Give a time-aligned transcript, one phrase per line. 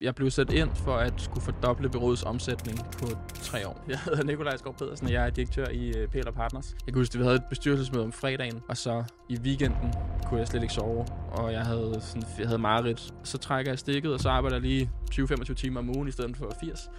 [0.00, 3.84] Jeg blev sat ind for at skulle fordoble byrådets omsætning på tre år.
[3.88, 6.76] Jeg hedder Nikolaj Skov Pedersen, og jeg er direktør i øh, PL Partners.
[6.86, 9.92] Jeg kan huske, at vi havde et bestyrelsesmøde om fredagen, og så i weekenden
[10.26, 13.14] kunne jeg slet ikke sove, og jeg havde, sådan, jeg havde mareridt.
[13.24, 16.36] Så trækker jeg stikket, og så arbejder jeg lige 20-25 timer om ugen i stedet
[16.36, 16.90] for 80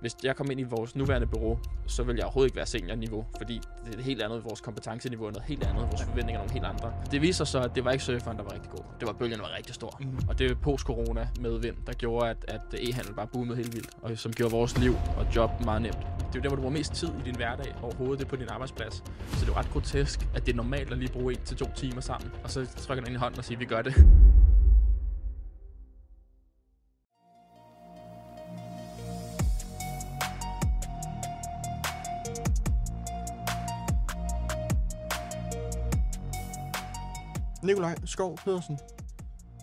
[0.00, 3.26] hvis jeg kom ind i vores nuværende bureau, så vil jeg overhovedet ikke være seniorniveau,
[3.36, 6.46] fordi det er et helt andet, vores kompetenceniveau er noget helt andet, vores forventninger er
[6.46, 6.92] nogle helt andre.
[7.10, 8.84] Det viser sig, at det var ikke surferen, der var rigtig god.
[9.00, 10.00] Det var bølgen, der var rigtig stor.
[10.00, 10.18] Mm.
[10.28, 13.90] Og det er post-corona med vind, der gjorde, at, at e-handel bare boomede helt vildt,
[14.02, 15.98] og som gjorde vores liv og job meget nemt.
[16.18, 18.28] Det er jo der, hvor du bruger mest tid i din hverdag overhovedet, det er
[18.28, 18.94] på din arbejdsplads.
[19.32, 21.66] Så det er ret grotesk, at det er normalt at lige bruge en til to
[21.76, 23.94] timer sammen, og så trykker den ind i hånden og siger, vi gør det.
[37.62, 38.78] Nikolaj Skov Pedersen,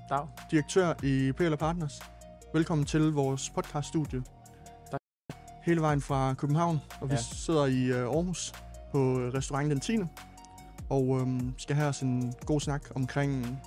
[0.10, 0.28] Dag.
[0.52, 1.94] direktør i PL Partners.
[2.54, 4.24] Velkommen til vores podcaststudie.
[4.92, 5.00] Tak.
[5.64, 7.20] Hele vejen fra København, og vi Ja.
[7.22, 8.54] sidder i uh, Aarhus
[8.92, 9.98] på restaurant Den 10.
[10.90, 13.60] Og um, skal have os en god snak omkring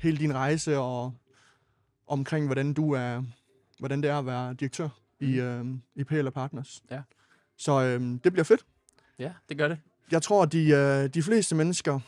[0.00, 1.14] hele din rejse og
[2.06, 3.22] omkring, hvordan du er,
[3.78, 4.88] hvordan det er at være direktør
[5.20, 6.82] i, uh, i PL Partners.
[6.90, 7.00] Ja.
[7.56, 8.66] Så um, det bliver fedt.
[9.18, 9.78] Ja, det gør det.
[10.10, 10.58] Jeg tror, at de,
[11.04, 12.00] uh, de fleste mennesker,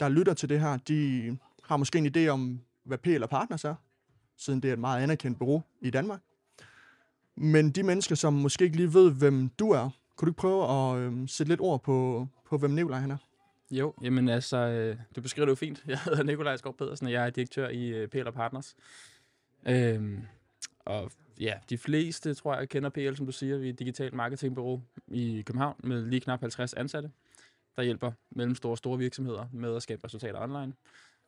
[0.00, 3.74] der lytter til det her, de har måske en idé om, hvad PL Partners er,
[4.36, 6.20] siden det er et meget anerkendt bureau i Danmark.
[7.36, 10.70] Men de mennesker, som måske ikke lige ved, hvem du er, kunne du ikke prøve
[10.70, 13.16] at øh, sætte lidt ord på, på hvem Nikolaj han er?
[13.70, 15.84] Jo, jamen altså, øh, du beskriver det jo fint.
[15.88, 18.76] Jeg hedder Nikolaj Skov Pedersen, og jeg er direktør i øh, PL Partners.
[19.66, 20.22] Øhm,
[20.80, 23.58] og ja, de fleste, tror jeg, kender PL, som du siger.
[23.58, 27.10] Vi er et digitalt marketingbureau i København med lige knap 50 ansatte,
[27.76, 30.72] der hjælper mellemstore og store virksomheder med at skabe resultater online.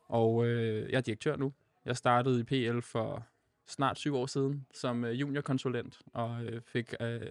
[0.07, 1.53] Og øh, jeg er direktør nu.
[1.85, 3.25] Jeg startede i PL for
[3.67, 7.21] snart syv år siden som øh, juniorkonsulent, og øh, fik, øh,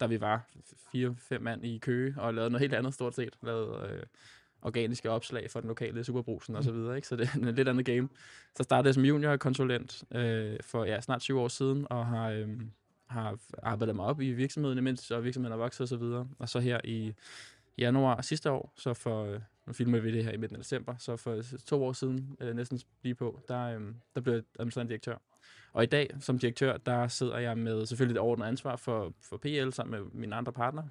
[0.00, 0.48] da vi var
[0.92, 3.38] fire-fem mand i Køge, og lavede noget helt andet stort set.
[3.42, 4.02] Lavede øh,
[4.62, 7.08] organiske opslag for den lokale superbrusen og så videre, ikke?
[7.08, 8.08] Så det er en lidt andet game.
[8.56, 12.48] Så startede jeg som juniorkonsulent øh, for ja, snart syv år siden, og har, øh,
[13.06, 16.28] har arbejdet mig op i virksomheden, imens og virksomheden er vokset og så videre.
[16.38, 17.14] Og så her i
[17.78, 20.94] januar sidste år, så for, øh, nu filmer vi det her i midten af december,
[20.98, 23.80] så for øh, to år siden, øh, næsten lige på, der, øh,
[24.14, 25.16] der blev jeg administrerende direktør.
[25.72, 29.36] Og i dag, som direktør, der sidder jeg med selvfølgelig det overordnet ansvar for, for
[29.36, 30.88] PL sammen med mine andre partnere.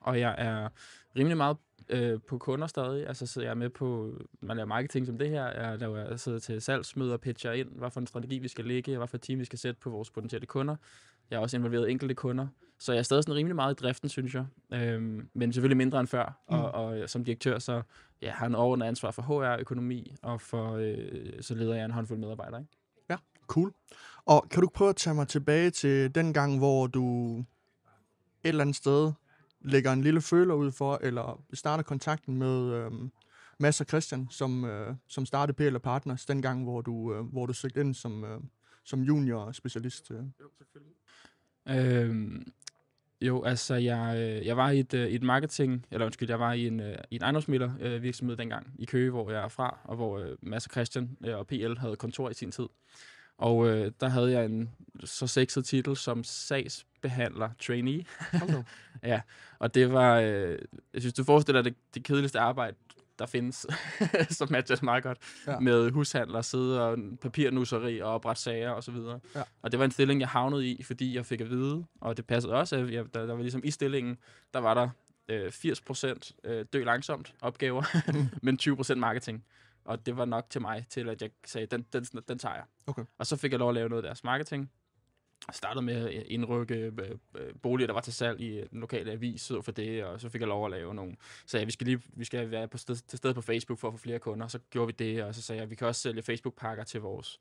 [0.00, 0.68] Og jeg er
[1.16, 1.56] rimelig meget
[1.88, 3.06] øh, på kunder stadig.
[3.06, 5.46] Altså sidder jeg med på, man laver marketing som det her.
[5.46, 8.64] Jeg, laver, jeg sidder til salgsmøder og pitcher ind, hvad for en strategi vi skal
[8.64, 10.76] lægge, hvad for et team vi skal sætte på vores potentielle kunder.
[11.32, 12.46] Jeg er også involveret enkelte kunder.
[12.78, 14.46] Så jeg er stadig sådan rimelig meget i driften, synes jeg.
[14.72, 16.42] Øhm, men selvfølgelig mindre end før.
[16.50, 16.56] Mm.
[16.56, 17.82] Og, og som direktør, så
[18.22, 21.90] ja, har en overordnet ansvar for HR, økonomi, og for, øh, så leder jeg en
[21.90, 22.60] håndfuld medarbejdere.
[22.60, 22.72] Ikke?
[23.46, 23.72] Cool.
[24.26, 27.44] Og kan du prøve at tage mig tilbage til den gang, hvor du et
[28.44, 29.12] eller andet sted
[29.60, 33.10] lægger en lille føler ud for, eller starter kontakten med øhm,
[33.58, 37.46] Mads og Christian, som, øh, som startede PL Partners, den gang, hvor du, øh, hvor
[37.46, 38.40] du søgte ind som, øh,
[38.84, 40.10] som junior specialist.
[40.10, 40.18] Øh.
[40.40, 40.94] Jo, selvfølgelig.
[41.68, 42.52] Øhm,
[43.20, 46.52] jo, altså, jeg, øh, jeg var i et, øh, et marketing, eller undskyld, jeg var
[46.52, 49.78] i en, øh, i en ejendomsmidler øh, virksomhed dengang i Køge, hvor jeg er fra,
[49.84, 52.68] og hvor Mads og Christian og PL havde kontor i sin tid.
[53.38, 54.70] Og øh, der havde jeg en
[55.04, 58.04] så sexet titel som sagsbehandler trainee.
[59.02, 59.20] Ja,
[59.58, 60.58] og det var, øh,
[60.94, 62.76] jeg synes, du forestiller dig det, det kedeligste arbejde,
[63.22, 63.66] der findes,
[64.38, 65.58] som matcher det meget godt, Ja.
[65.60, 69.20] med hushandler, sidde og papirnusseri og oprette sager og så videre.
[69.34, 69.42] Ja.
[69.62, 72.26] Og det var en stilling, jeg havnede i, fordi jeg fik at vide, og det
[72.26, 74.18] passede også, at jeg, der, der var ligesom i stillingen,
[74.54, 74.88] der var der
[75.28, 77.82] øh, 80% øh, dø langsomt opgaver,
[78.46, 79.44] men 20% marketing.
[79.84, 82.64] Og det var nok til mig, til at jeg sagde, den, den, den tager jeg.
[82.86, 83.02] Okay.
[83.18, 84.70] Og så fik jeg lov at lave noget af deres marketing.
[85.52, 86.92] Startede med at indrykke øh,
[87.34, 90.20] øh, boliger, der var til salg i øh, den lokale avis, så for det, og
[90.20, 91.16] så fik jeg lov at lave nogle.
[91.46, 93.78] Så ja, jeg, vi skal lige vi skal være på sted, til stede på Facebook
[93.78, 94.48] for at få flere kunder.
[94.48, 97.38] Så gjorde vi det, og så sagde jeg, vi kan også sælge Facebook-pakker til vores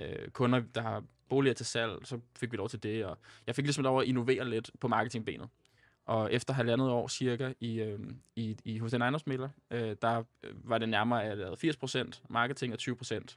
[0.00, 1.92] øh, kunder, der har boliger til salg.
[2.04, 4.88] Så fik vi lov til det, og jeg fik ligesom lov at innovere lidt på
[4.88, 5.48] marketingbenet.
[6.06, 8.00] Og efter halvandet år cirka i, øh,
[8.36, 10.22] i, i hos den ejendomsmælder, øh, der
[10.64, 13.36] var det nærmere, at jeg lavede 80% marketing og 20%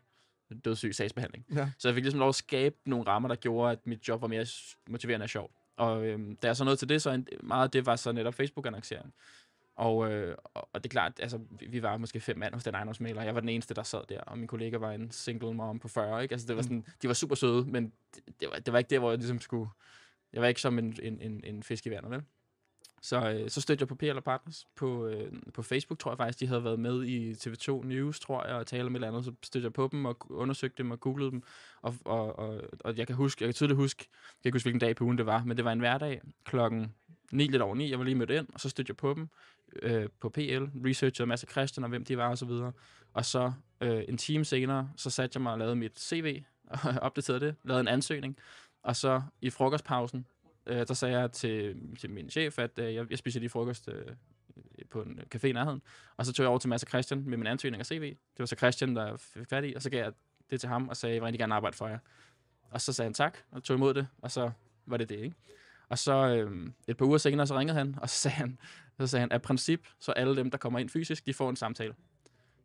[0.66, 1.46] dødssyg sagsbehandling.
[1.56, 1.70] Ja.
[1.78, 4.28] Så jeg fik ligesom lov at skabe nogle rammer, der gjorde, at mit job var
[4.28, 4.46] mere
[4.90, 5.52] motiverende og sjovt.
[5.78, 8.12] Og øhm, da jeg så nåede til det, så en, meget af det var så
[8.12, 9.14] netop Facebook-annoncering.
[9.76, 12.76] Og, øh, og det er klart, altså, vi, vi var måske fem mand hos den
[12.76, 13.24] ejendomsmaler.
[13.24, 15.88] Jeg var den eneste, der sad der, og min kollega var en single mom på
[15.88, 16.24] 40.
[16.24, 16.34] Ikke?
[16.34, 18.90] Altså, det var sådan, de var super søde, men det, det, var, det var ikke
[18.90, 19.70] der, hvor jeg ligesom skulle...
[20.34, 22.22] Jeg var ikke som en, en, en, en fisk i vandet, vel?
[23.06, 26.40] Så, øh, så stødte jeg på PL Partners på, øh, på Facebook, tror jeg faktisk,
[26.40, 29.26] de havde været med i TV2 News, tror jeg, og tale om et eller andet.
[29.26, 31.44] Så stødte jeg på dem og undersøgte dem og googlede dem.
[31.82, 34.66] Og, og, og, og jeg kan huske, jeg kan tydeligt huske, jeg kan ikke huske,
[34.66, 36.94] hvilken dag på ugen det var, men det var en hverdag klokken
[37.32, 37.90] 9 lidt over 9.
[37.90, 39.30] Jeg var lige mødt ind, og så stødte jeg på dem
[39.82, 42.72] øh, på PL, researchede en masse Christian og hvem de var og så videre.
[43.14, 43.52] Og så
[43.82, 47.56] øh, en time senere, så satte jeg mig og lavede mit CV, og opdaterede det,
[47.64, 48.38] lavede en ansøgning.
[48.84, 50.26] Og så i frokostpausen,
[50.68, 53.90] øh, der sagde jeg til, til min chef, at øh, jeg, jeg spiser lige frokost
[53.90, 54.06] øh,
[54.90, 55.82] på en café i nærheden.
[56.18, 58.10] Og så tog jeg over til Mads og Christian med min ansøgning og CV.
[58.10, 60.14] Det var så Christian, der fik fat i, og så gav jeg
[60.52, 62.00] det til ham og sagde, jeg vil rigtig gerne arbejde for jer.
[62.70, 64.52] Og så sagde han tak, og tog imod det, og så
[64.86, 65.36] var det det, ikke?
[65.90, 68.58] Og så øh, et par uger senere, så ringede han, og så sagde han,
[69.00, 71.56] så sagde han, af princip, så alle dem, der kommer ind fysisk, de får en
[71.56, 71.94] samtale.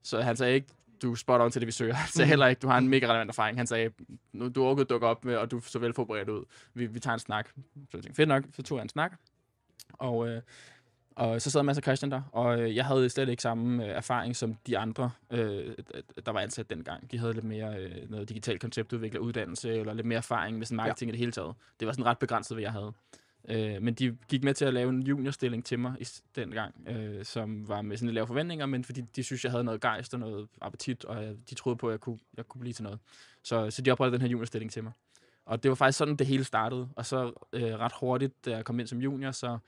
[0.02, 0.68] Så han sagde ikke,
[1.02, 1.94] du er spot on til det, vi søger.
[2.04, 3.58] Han sagde heller ikke, du har en mega relevant erfaring.
[3.58, 3.90] Han sagde,
[4.32, 6.44] nu du overgår dukke op med, og du er så vel forberedt ud.
[6.74, 7.48] Vi, vi tager en snak.
[7.48, 7.56] Så
[7.92, 9.12] jeg tænkte, fedt nok, så tog jeg en snak.
[9.92, 10.42] Og, øh,
[11.16, 13.90] og så sad Mads og Christian der, og øh, jeg havde slet ikke samme øh,
[13.90, 15.74] erfaring som de andre, øh,
[16.26, 17.10] der var ansat dengang.
[17.10, 20.76] De havde lidt mere øh, noget digitalt konceptudvikler, uddannelse, eller lidt mere erfaring med sådan
[20.76, 21.10] marketing ja.
[21.10, 21.54] i det hele taget.
[21.80, 22.92] Det var sådan ret begrænset, hvad jeg havde.
[23.48, 26.06] Øh, men de gik med til at lave en juniorstilling til mig i
[26.36, 29.52] den gang, øh, som var med sådan lidt lave forventninger, men fordi de synes, jeg
[29.52, 32.48] havde noget gejst og noget appetit, og jeg, de troede på, at jeg kunne, jeg
[32.48, 32.98] kunne blive til noget.
[33.42, 34.92] Så, så de oprettede den her juniorstilling til mig.
[35.46, 36.88] Og det var faktisk sådan, det hele startede.
[36.96, 39.58] Og så øh, ret hurtigt, da jeg kom ind som junior, så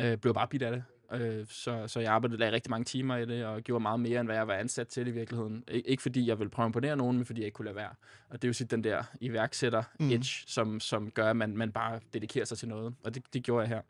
[0.00, 0.84] øh, blev jeg bare bidt af det.
[1.12, 4.20] Øh, så, så jeg arbejdede der rigtig mange timer i det, og gjorde meget mere,
[4.20, 5.64] end hvad jeg var ansat til i virkeligheden.
[5.70, 7.76] Ik- ikke fordi jeg ville prøve at imponere nogen, men fordi jeg ikke kunne lade
[7.76, 7.94] være.
[8.28, 10.46] Og det er jo sit den der iværksætter-edge, mm.
[10.46, 12.94] som, som gør, at man, man bare dedikerer sig til noget.
[13.04, 13.80] Og det, det gjorde jeg her.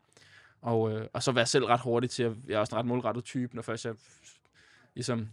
[0.61, 2.79] Og, øh, og så var jeg selv ret hurtig til, at jeg er også en
[2.79, 3.95] ret målrettet type, når først jeg
[4.95, 5.29] ligesom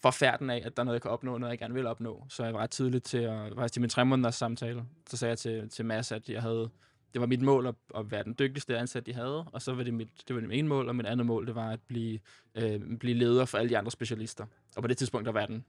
[0.00, 2.26] får færden af, at der er noget, jeg kan opnå, noget, jeg gerne vil opnå.
[2.28, 5.30] Så jeg var ret tidligt til at, faktisk til min tre måneders samtale, så sagde
[5.30, 6.70] jeg til, til Mads, at jeg havde
[7.12, 9.82] det var mit mål at, at være den dygtigste ansat, de havde, og så var
[9.82, 12.18] det mit, det var mit ene mål, og mit andet mål, det var at blive,
[12.54, 14.46] øh, blive leder for alle de andre specialister.
[14.76, 15.64] Og på det tidspunkt, der var den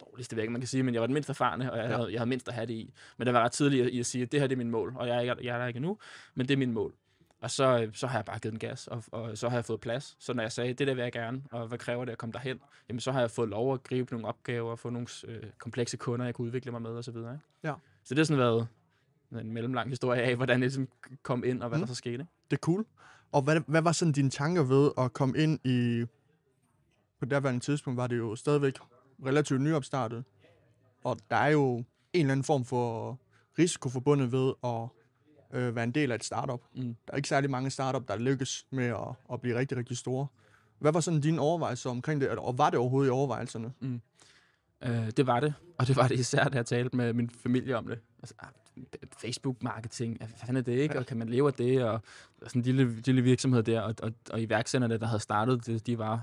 [0.00, 1.96] dårligste væk, man kan sige, men jeg var den mindst erfarne, og jeg, ja.
[1.96, 2.94] havde, jeg havde mindst at have det i.
[3.16, 4.94] Men det var ret tidligt i at sige, at det her det er min mål,
[4.96, 5.98] og jeg er, ikke, jeg er der ikke endnu,
[6.34, 6.94] men det er min mål.
[7.40, 9.80] Og så, så har jeg bare givet den gas, og, og så har jeg fået
[9.80, 10.16] plads.
[10.18, 12.32] Så når jeg sagde, det der vil jeg gerne, og hvad kræver det at komme
[12.32, 15.42] derhen, jamen så har jeg fået lov at gribe nogle opgaver, og få nogle øh,
[15.58, 17.16] komplekse kunder, jeg kunne udvikle mig med osv.
[17.64, 17.74] Ja.
[18.04, 18.68] Så det har sådan været
[19.40, 20.88] en mellemlang historie af, hvordan det ligesom
[21.22, 21.82] kom ind, og hvad mm.
[21.82, 22.26] der så skete.
[22.50, 22.86] Det er cool.
[23.32, 26.04] Og hvad, hvad var sådan dine tanker ved at komme ind i...
[27.18, 28.74] På det tidspunkt var det jo stadigvæk
[29.26, 30.24] relativt nyopstartet.
[31.04, 33.18] Og der er jo en eller anden form for
[33.58, 34.88] risiko forbundet ved at
[35.58, 36.60] øh, være en del af et startup.
[36.74, 36.82] Mm.
[36.82, 40.26] Der er ikke særlig mange startup, der lykkes med at, at blive rigtig, rigtig store.
[40.78, 43.72] Hvad var sådan dine overvejelser omkring det, og var det overhovedet i overvejelserne?
[43.80, 44.00] Mm.
[44.82, 47.76] Øh, det var det, og det var det især, da jeg talte med min familie
[47.76, 47.98] om det.
[48.18, 48.48] Altså, ah,
[49.18, 50.98] Facebook-marketing, hvad fanden er det, ikke?
[50.98, 51.84] Og kan man leve af det?
[51.84, 52.00] Og,
[52.42, 55.98] sådan en lille, lille virksomhed der, og, og, og iværksætterne, der havde startet det, de
[55.98, 56.22] var,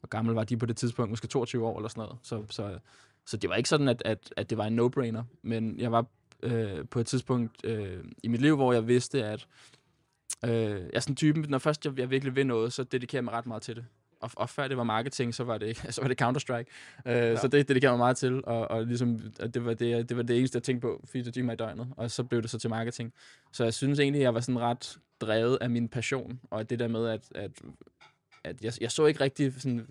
[0.00, 1.10] hvor gammel var de på det tidspunkt?
[1.10, 2.18] Måske 22 år eller sådan noget.
[2.22, 2.78] Så, så,
[3.26, 6.06] så det var ikke sådan, at, at, at det var en no-brainer, men jeg var
[6.42, 9.46] øh, på et tidspunkt øh, i mit liv, hvor jeg vidste, at
[10.44, 13.24] øh, jeg er sådan typen, når først jeg, jeg virkelig vil noget, så dedikerer jeg
[13.24, 13.84] mig ret meget til det
[14.20, 16.70] og, og før det var marketing, så var det, så var det Counter-Strike.
[17.06, 17.36] Uh, ja.
[17.36, 20.16] Så det, det, det mig meget til, og, og ligesom, at det, var det, det
[20.16, 22.58] var det eneste, jeg tænkte på 24 timer i døgnet, og så blev det så
[22.58, 23.12] til marketing.
[23.52, 26.88] Så jeg synes egentlig, jeg var sådan ret drevet af min passion, og det der
[26.88, 27.50] med, at, at,
[28.44, 29.86] at jeg, jeg så ikke rigtig sådan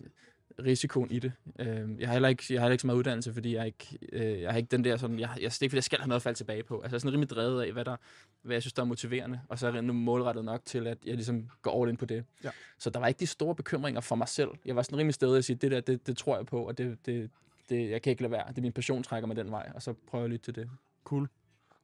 [0.65, 1.31] risikoen i det.
[1.59, 3.99] Øh, jeg, har heller ikke, jeg har heller ikke så meget uddannelse, fordi jeg ikke,
[4.11, 5.99] øh, jeg har ikke den der sådan, jeg, jeg, det er ikke, fordi jeg skal
[5.99, 6.75] have noget at falde tilbage på.
[6.75, 7.95] Altså jeg er sådan rimelig drevet af, hvad, der,
[8.41, 10.97] hvad jeg synes, der er motiverende, og så er jeg nu målrettet nok til, at
[11.05, 12.25] jeg ligesom går all in på det.
[12.43, 12.49] Ja.
[12.77, 14.49] Så der var ikke de store bekymringer for mig selv.
[14.65, 16.77] Jeg var sådan rimelig stedet at sige, det der, det, det tror jeg på, og
[16.77, 17.29] det, det,
[17.69, 18.47] det, jeg kan ikke lade være.
[18.49, 20.69] Det er min passion, trækker mig den vej, og så prøver jeg lytte til det.
[21.03, 21.29] Cool.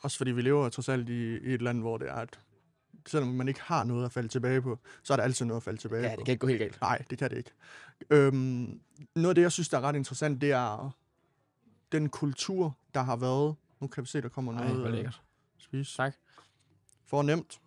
[0.01, 2.39] Også fordi vi lever trods alt i, i et land, hvor det er, at
[3.07, 5.63] selvom man ikke har noget at falde tilbage på, så er der altid noget at
[5.63, 6.09] falde tilbage på.
[6.09, 6.81] Ja, det kan ikke gå helt galt.
[6.81, 7.51] Nej, det kan det ikke.
[8.09, 8.79] Øhm,
[9.15, 10.95] noget af det, jeg synes, der er ret interessant, det er
[11.91, 13.55] den kultur, der har været.
[13.81, 14.85] Nu kan vi se, der kommer Ej, noget.
[14.85, 15.21] Ej, lækkert.
[15.57, 15.93] Spis.
[15.95, 16.15] Tak.
[17.05, 17.59] Fornemt.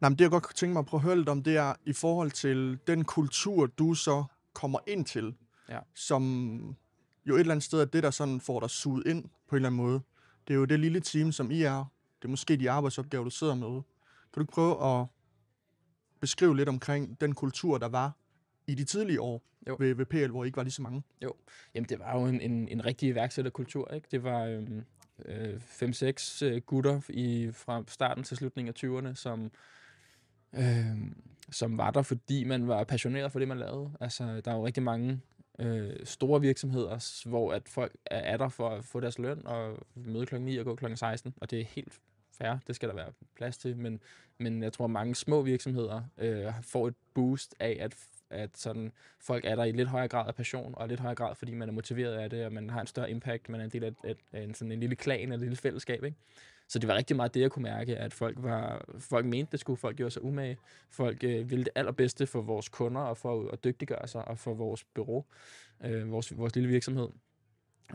[0.00, 1.56] Nej, men det jeg godt kunne tænke mig at prøve at høre lidt om, det
[1.56, 5.34] er i forhold til den kultur, du så kommer ind til,
[5.68, 5.78] ja.
[5.94, 6.22] som
[7.26, 9.56] jo et eller andet sted er det, der sådan får dig suget ind på en
[9.56, 10.00] eller anden måde.
[10.48, 11.84] Det er jo det lille team, som I er,
[12.22, 13.68] det er måske de arbejdsopgaver, du sidder med.
[13.68, 15.06] Kan du ikke prøve at
[16.20, 18.12] beskrive lidt omkring den kultur, der var
[18.66, 19.76] i de tidlige år jo.
[19.78, 21.02] Ved, ved PL, hvor I ikke var lige så mange?
[21.22, 21.34] Jo,
[21.74, 24.08] jamen det var jo en, en, en rigtig iværksætterkultur, ikke?
[24.10, 24.84] Det var øhm,
[25.24, 29.50] øh, 5-6 øh, gutter i, fra starten til slutningen af 20'erne, som,
[30.52, 31.12] øh,
[31.50, 33.90] som var der, fordi man var passioneret for det, man lavede.
[34.00, 35.20] Altså, der er jo rigtig mange
[35.58, 40.26] øh, store virksomheder, hvor at folk er der for at få deres løn og møde
[40.26, 42.00] klokken 9 og gå klokken 16, og det er helt
[42.40, 44.00] fair, det skal der være plads til, men,
[44.38, 47.96] men jeg tror, at mange små virksomheder øh, får et boost af, at,
[48.30, 51.34] at sådan, folk er der i lidt højere grad af passion, og lidt højere grad,
[51.34, 53.70] fordi man er motiveret af det, og man har en større impact, man er en
[53.70, 56.16] del af, af, af en, sådan en lille klan, et lille fællesskab, ikke?
[56.68, 59.60] Så det var rigtig meget det, jeg kunne mærke, at folk, var, folk mente, det
[59.60, 59.76] skulle.
[59.76, 60.58] Folk gjorde sig umage.
[60.90, 64.54] Folk øh, ville det allerbedste for vores kunder og for at dygtiggøre sig og for
[64.54, 65.24] vores bureau,
[65.84, 67.08] øh, vores, vores lille virksomhed.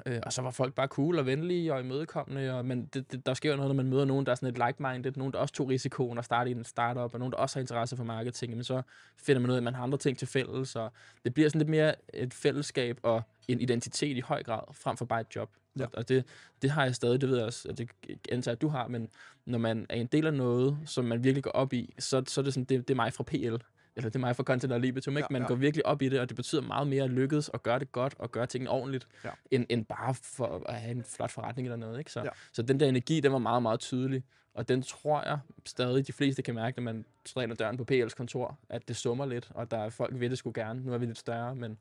[0.05, 3.25] Øh, og så var folk bare cool og venlige og imødekommende, og, men det, det,
[3.25, 5.39] der sker jo noget, når man møder nogen, der er sådan lidt like-minded, nogen, der
[5.39, 8.03] også tog risikoen og starte i en startup, og nogen, der også har interesse for
[8.03, 8.81] marketing, men så
[9.17, 10.91] finder man ud af, at man har andre ting til fælles, og
[11.25, 15.05] det bliver sådan lidt mere et fællesskab og en identitet i høj grad, frem for
[15.05, 15.49] bare et job.
[15.79, 15.85] Ja.
[15.93, 16.25] Og det,
[16.61, 17.89] det har jeg stadig, det ved jeg også, at det
[18.31, 19.09] antager, at du har, men
[19.45, 22.41] når man er en del af noget, som man virkelig går op i, så, så
[22.41, 23.55] er det sådan, det, det er mig fra PL
[23.95, 25.27] eller det er mig for Content og Libitum, ikke?
[25.33, 25.47] Man ja.
[25.47, 27.91] går virkelig op i det, og det betyder meget mere at lykkes og gøre det
[27.91, 29.29] godt og gøre tingene ordentligt, Ja.
[29.51, 31.99] end, end bare for at have en flot forretning eller noget.
[31.99, 32.11] Ikke?
[32.11, 32.29] Så, Ja.
[32.51, 34.23] så den der energi, den var meget, meget tydelig.
[34.53, 37.05] Og den tror jeg stadig, de fleste kan mærke, når man
[37.51, 40.37] ad døren på PL's kontor, at det summer lidt, og der er folk ved det
[40.37, 40.81] skulle gerne.
[40.85, 41.77] Nu er vi lidt større, men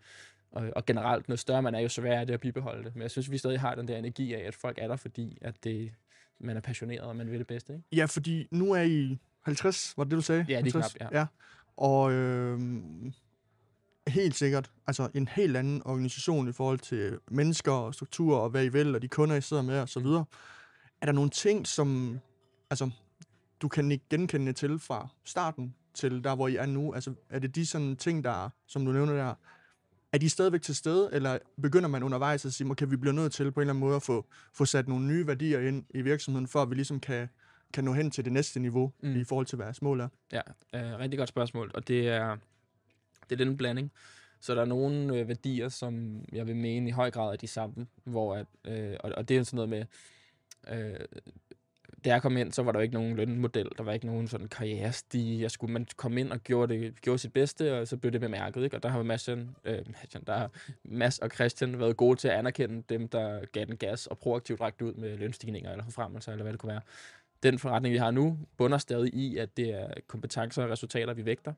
[0.53, 2.95] og, og generelt, noget større man er, jo sværere er det at bibeholde det.
[2.95, 5.39] Men jeg synes, vi stadig har den der energi af, at folk er der, fordi
[5.41, 5.93] at det,
[6.39, 7.73] man er passioneret, og man vil det bedste.
[7.73, 7.85] Ikke?
[7.93, 10.47] Ja, fordi nu er I 50, var det det, du sagde?
[10.49, 10.93] Ja, lige 50?
[10.95, 11.19] knap, ja.
[11.19, 11.27] ja.
[11.77, 12.61] Og øh,
[14.09, 18.65] helt sikkert, altså en helt anden organisation i forhold til mennesker og strukturer og hvad
[18.65, 20.25] I vil, og de kunder, I sidder med og så videre.
[21.01, 22.19] Er der nogle ting, som
[22.71, 22.91] altså,
[23.63, 26.95] du kan ikke genkende til fra starten til der, hvor I er nu?
[26.95, 29.35] Altså, er det de sådan ting, der, som du nævner der,
[30.13, 33.33] er de stadigvæk til stede, eller begynder man undervejs at sige, okay, vi bliver nødt
[33.33, 36.03] til på en eller anden måde at få, få sat nogle nye værdier ind i
[36.03, 37.29] virksomheden, for at vi ligesom kan,
[37.75, 39.17] kan nå hen til det næste niveau, Mm.
[39.21, 40.09] i forhold til, hvad jeres mål er?
[40.33, 40.41] Ja,
[40.75, 42.37] øh, rigtig godt spørgsmål, og det er,
[43.31, 43.93] det er den blanding.
[44.41, 47.47] Så der er nogle øh, værdier, som jeg vil mene i høj grad er de
[47.47, 49.85] samme, hvor at, øh, og, og det er sådan noget med,
[50.69, 51.01] øh,
[52.05, 54.29] da jeg kom ind, så var der jo ikke nogen lønmodel, der var ikke nogen
[54.29, 57.97] sådan karrierestige, jeg skulle, man kom ind og gjorde, det, gjorde sit bedste, og så
[57.97, 58.77] blev det bemærket, ikke?
[58.77, 60.51] og der har Madsen, øh, Madsen, der har
[60.85, 64.61] Mads og Christian været gode til at anerkende dem, der gav den gas og proaktivt
[64.61, 66.81] rækte ud med lønstigninger eller forfremmelser, eller hvad det kunne være
[67.45, 71.25] den forretning, vi har nu, bunder stadig i, at det er kompetencer og resultater, vi
[71.25, 71.53] vægter.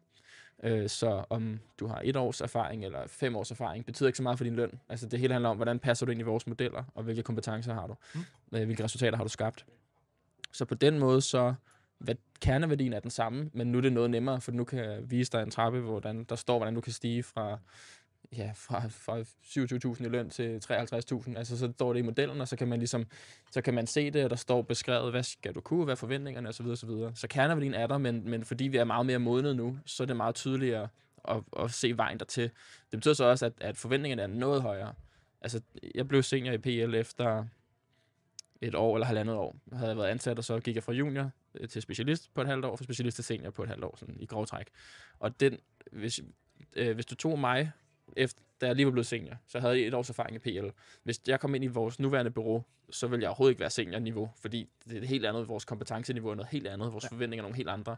[0.62, 4.23] Øh, så om du har et års erfaring eller fem års erfaring, betyder ikke så
[4.23, 4.81] meget for din løn.
[4.88, 7.75] Altså det hele handler om, hvordan passer du ind i vores modeller, og hvilke kompetencer
[7.75, 7.95] har du.
[8.14, 8.21] Mm.
[8.59, 9.66] Øh, hvilke resultater har du skabt.
[10.52, 11.55] Så på den måde, så
[11.99, 15.11] hvad, kerneværdien er den samme, men nu er det noget nemmere, for nu kan jeg
[15.11, 17.59] vise dig en trappe, hvordan der står, hvordan du kan stige fra
[18.33, 21.38] ja, fra, fra 27.000 i løn til 53.000.
[21.38, 23.06] Altså, så står det i modellen, og så kan man ligesom,
[23.50, 25.97] så kan man se det, og der står beskrevet, hvad skal du kunne, hvad er
[25.97, 26.66] forventningerne, osv.
[26.66, 26.90] osv.
[27.14, 30.06] Så kerneværdien er der, men, men fordi vi er meget mere modnet nu, så er
[30.06, 30.88] det meget tydeligere
[31.28, 32.45] at, at se vejen dertil.
[32.90, 34.95] Det betyder så også, at, at forventningerne er noget højere.
[35.40, 35.61] Altså,
[35.95, 37.45] jeg blev senior i PL efter
[38.61, 39.56] et år eller halvandet år.
[39.71, 42.47] Jeg havde været ansat, og så gik jeg fra junior øh, til specialist på et
[42.47, 44.66] halvt år, fra specialist til senior på et halvt år, sådan i grov træk.
[45.18, 45.59] Og den,
[45.92, 46.21] hvis,
[46.76, 47.73] øh, hvis du tog mig
[48.16, 50.66] efter, da jeg lige var blevet senior, så havde jeg et års erfaring i PL.
[51.02, 54.30] Hvis jeg kom ind i vores nuværende bureau, så vil jeg overhovedet ikke være seniorniveau,
[54.40, 57.08] fordi det er et helt andet, vores kompetenceniveau er noget helt andet, vores ja.
[57.08, 57.96] forventninger er nogle helt andre.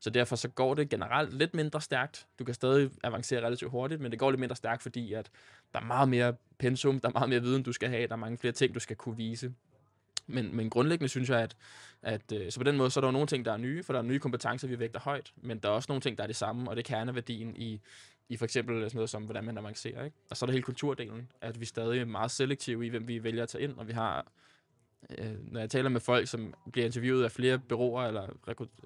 [0.00, 2.26] Så derfor så går det generelt lidt mindre stærkt.
[2.38, 5.30] Du kan stadig avancere relativt hurtigt, men det går lidt mindre stærkt, fordi at
[5.72, 8.16] der er meget mere pensum, der er meget mere viden, du skal have, der er
[8.16, 9.52] mange flere ting, du skal kunne vise.
[10.26, 11.56] Men, men grundlæggende synes jeg, at,
[12.02, 13.82] at øh, så på den måde, så er der jo nogle ting, der er nye,
[13.82, 16.22] for der er nye kompetencer, vi vægter højt, men der er også nogle ting, der
[16.22, 17.80] er det samme, og det er kerneværdien i,
[18.30, 20.04] i for eksempel sådan noget som, hvordan man avancerer.
[20.04, 20.16] Ikke?
[20.30, 23.24] Og så er der hele kulturdelen, at vi stadig er meget selektive i, hvem vi
[23.24, 24.32] vælger at tage ind, og vi har,
[25.18, 28.22] øh, når jeg taler med folk, som bliver interviewet af flere byråer, eller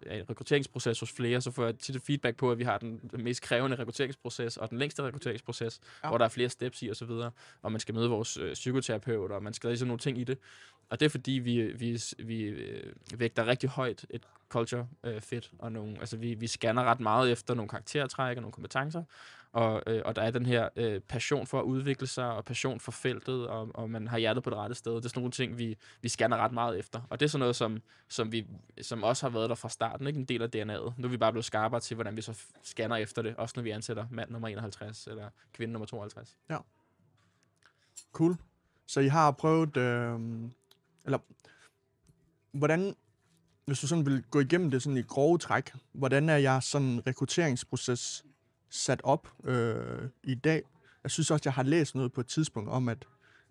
[0.06, 3.42] ja, rekrutteringsproces hos flere, så får jeg tit feedback på, at vi har den mest
[3.42, 6.08] krævende rekrutteringsproces, og den længste rekrutteringsproces, Ja.
[6.08, 7.30] hvor der er flere steps i, og så videre,
[7.62, 10.38] og man skal møde vores øh, psykoterapeut, og man skal ligesom nogle ting i det.
[10.90, 15.50] Og det er fordi, vi, vi, vi øh, vægter rigtig højt et culture øh, fit,
[15.58, 19.02] og nogle, altså vi, vi scanner ret meget efter nogle karaktertræk og nogle kompetencer,
[19.54, 22.80] og, øh, og der er den her øh, passion for at udvikle sig, og passion
[22.80, 24.92] for feltet, og, og man har hjertet på det rette sted.
[24.96, 27.00] Det er sådan nogle ting, vi, vi scanner ret meget efter.
[27.10, 28.46] Og det er sådan noget, som, som, vi,
[28.82, 30.92] som også har været der fra starten, ikke en del af DNA'et.
[30.96, 33.62] Nu er vi bare blevet skarpere til, hvordan vi så scanner efter det, også når
[33.62, 36.36] vi ansætter mand nummer 51, eller kvinde nummer 52.
[36.50, 36.58] Ja.
[38.12, 38.36] Cool.
[38.86, 40.20] Så I har prøvet, øh,
[41.04, 41.18] eller
[42.52, 42.94] hvordan,
[43.66, 47.06] hvis du sådan vil gå igennem det sådan i grove træk, hvordan er jeres sådan
[47.06, 48.24] rekrutteringsproces
[48.74, 50.62] sat op øh, i dag?
[51.02, 53.06] Jeg synes også, jeg har læst noget på et tidspunkt om, at,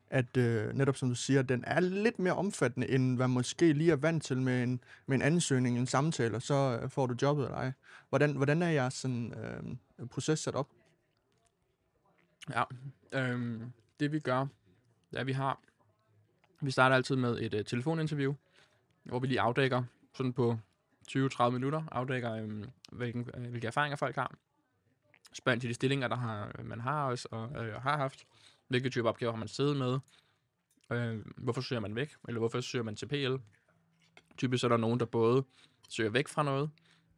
[0.10, 3.92] at øh, netop som du siger, den er lidt mere omfattende, end hvad måske lige
[3.92, 7.16] er vant til med en, med en ansøgning, en samtale, og så øh, får du
[7.22, 7.72] jobbet eller ej.
[8.10, 9.34] Hvordan, hvordan er jeres sådan,
[10.00, 10.70] øh, proces sat op?
[12.50, 12.64] Ja,
[13.12, 13.62] øh,
[14.00, 14.40] det vi gør,
[15.12, 15.60] det er, at vi har,
[16.62, 18.34] vi starter altid med et øh, telefoninterview,
[19.04, 20.58] hvor vi lige afdækker sådan på
[21.10, 24.36] 20-30 minutter, afdækker, øh, hvilken, øh, hvilke erfaringer folk har.
[25.34, 28.26] Spørger til de stillinger, der har, øh, man har også og øh, har haft.
[28.68, 30.00] Hvilke type opgaver har man siddet med?
[30.92, 32.16] Øh, hvorfor søger man væk?
[32.28, 33.36] Eller hvorfor søger man til PL?
[34.38, 35.44] Typisk er der nogen, der både
[35.90, 36.70] søger væk fra noget,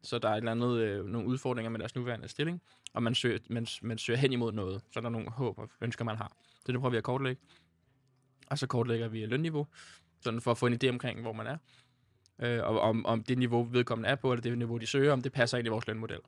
[0.02, 2.62] så der er et eller andet, øh, nogle udfordringer med deres nuværende stilling,
[2.94, 5.70] og man søger, man, man søger hen imod noget, så er der nogle håb og
[5.80, 6.32] ønsker, man har.
[6.66, 7.42] Det, det prøver vi at kortlægge.
[8.50, 9.66] Og så kortlægger vi lønniveau,
[10.20, 11.56] sådan for at få en idé omkring, hvor man er.
[12.38, 15.22] Øh, og om, om det niveau, vedkommende er på, eller det niveau, de søger, om
[15.22, 16.20] det passer ind i vores lønmodel.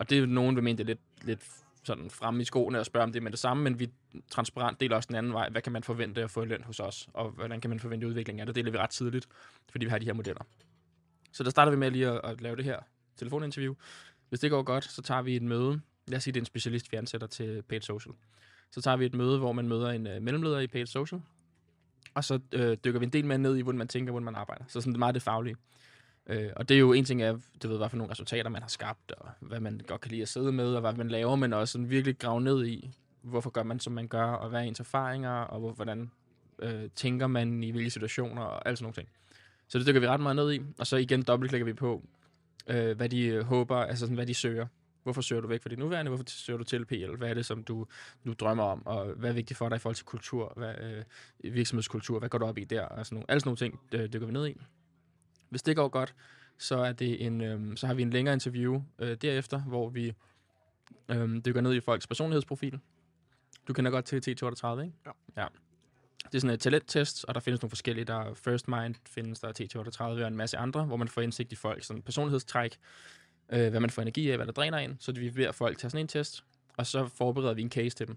[0.00, 1.40] Og det er nogen, vil mene, det er lidt, lidt
[1.84, 3.90] sådan frem i skoene og spørge om det med det samme, men vi
[4.30, 5.48] transparent deler også den anden vej.
[5.48, 8.06] Hvad kan man forvente at få i løn hos os, og hvordan kan man forvente
[8.06, 8.40] udvikling?
[8.40, 9.28] af det deler vi ret tidligt,
[9.70, 10.42] fordi vi har de her modeller.
[11.32, 12.78] Så der starter vi med lige at, at lave det her
[13.16, 13.74] telefoninterview.
[14.28, 15.80] Hvis det går godt, så tager vi et møde.
[16.06, 18.14] Lad os sige, det er en specialist, vi ansætter til Paid Social.
[18.70, 21.20] Så tager vi et møde, hvor man møder en øh, mellemleder i Paid Social,
[22.14, 24.34] og så øh, dykker vi en del mere ned i, hvordan man tænker, hvordan man
[24.34, 24.64] arbejder.
[24.68, 25.56] Så sådan det er meget det faglige.
[26.26, 28.62] Øh, og det er jo en ting af, du ved, hvad for nogle resultater man
[28.62, 31.36] har skabt, og hvad man godt kan lide at sidde med, og hvad man laver,
[31.36, 32.90] men også sådan virkelig grave ned i,
[33.22, 36.10] hvorfor gør man, som man gør, og hvad er ens erfaringer, og hvor, hvordan
[36.58, 39.08] øh, tænker man i hvilke situationer, og alt sådan nogle ting.
[39.68, 42.02] Så det dykker vi ret meget ned i, og så igen dobbeltklikker vi på,
[42.66, 44.66] øh, hvad de øh, håber, altså sådan, hvad de søger.
[45.02, 46.08] Hvorfor søger du væk fra dit nuværende?
[46.08, 47.14] Hvorfor søger du til PL?
[47.16, 47.86] Hvad er det, som du,
[48.26, 48.86] du drømmer om?
[48.86, 50.52] Og hvad er vigtigt for dig i forhold til kultur?
[50.56, 52.18] Hvad, øh, virksomhedskultur?
[52.18, 52.82] Hvad går du op i der?
[52.82, 54.60] Og sådan nogle, alle sådan nogle ting det dykker vi ned i.
[55.50, 56.14] Hvis det går godt,
[56.58, 60.14] så, er det en, øh, så har vi en længere interview øh, derefter, hvor vi
[61.08, 62.80] øh, dykker ned i folks personlighedsprofil.
[63.68, 64.92] Du kender godt til T32, ikke?
[65.06, 65.10] Ja.
[65.42, 65.46] ja.
[66.24, 68.04] Det er sådan et talenttest, og der findes nogle forskellige.
[68.04, 71.52] Der er First Mind, findes der T32 og en masse andre, hvor man får indsigt
[71.52, 72.78] i folk, sådan personlighedstræk,
[73.52, 74.96] øh, hvad man får energi af, hvad der dræner ind.
[74.98, 76.44] Så vi beder folk tage sådan en test,
[76.76, 78.16] og så forbereder vi en case til dem.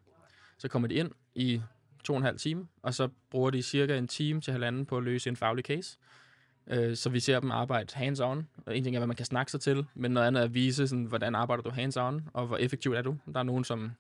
[0.58, 1.62] Så kommer de ind i
[2.04, 4.98] to og en halv time, og så bruger de cirka en time til halvanden på
[4.98, 5.98] at løse en faglig case.
[6.68, 8.72] Øh, så vi ser dem arbejde hands-on.
[8.72, 10.88] En ting er, hvad man kan snakke sig til, men noget andet er at vise,
[10.88, 13.18] sådan, hvordan arbejder du hands-on, og hvor effektivt er du.
[13.34, 13.92] Der er nogen, som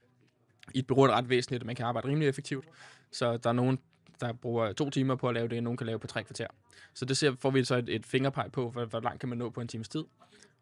[0.74, 2.66] i et bureau er det ret væsentligt, at man kan arbejde rimelig effektivt.
[3.12, 3.80] Så der er nogen,
[4.22, 6.48] der bruger to timer på at lave det, og nogen kan lave på tre kvarter.
[6.94, 9.38] Så det ser, får vi så et, et fingerpeg på, hvor, hvor langt kan man
[9.38, 10.04] nå på en times tid.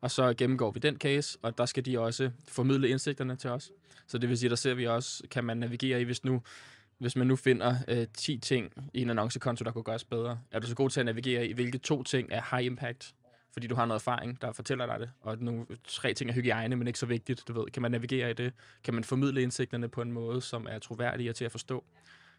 [0.02, 3.72] Og så gennemgår vi den case, og der skal de også formidle indsigterne til os.
[4.08, 6.42] Så det vil sige, der ser vi også, kan man navigere i, hvis nu
[7.02, 10.60] hvis man nu finder øh, 10 ting i en annoncekonto, der kunne gøres bedre, er
[10.60, 13.16] du så god til at navigere i, hvilke to ting er high impact,
[13.54, 16.76] fordi du har noget erfaring, der fortæller dig det, og nogle tre ting er hygiejne,
[16.76, 17.72] men ikke så vigtigt, du ved.
[17.72, 18.54] Kan man navigere i det?
[18.84, 21.84] Kan man formidle indsigterne på en måde, som er troværdig og til at forstå?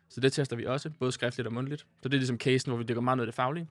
[0.08, 1.80] Så det tester vi også, både skriftligt og mundtligt.
[2.02, 3.68] Så det er ligesom casen, hvor vi dykker meget ned i det faglige.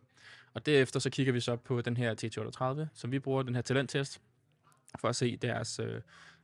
[0.54, 3.62] Og derefter så kigger vi så på den her T38, som vi bruger, den her
[3.62, 4.22] talenttest,
[5.00, 6.02] for at se deres, øh,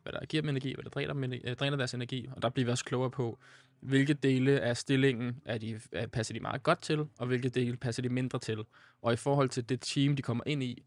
[0.09, 2.29] hvad der giver dem energi, hvad der dræner, dem, øh, dræner deres energi.
[2.35, 3.39] Og der bliver vi også klogere på,
[3.79, 7.77] hvilke dele af stillingen er de, er, passer de meget godt til, og hvilke dele
[7.77, 8.59] passer de mindre til.
[9.01, 10.83] Og i forhold til det team, de kommer ind i,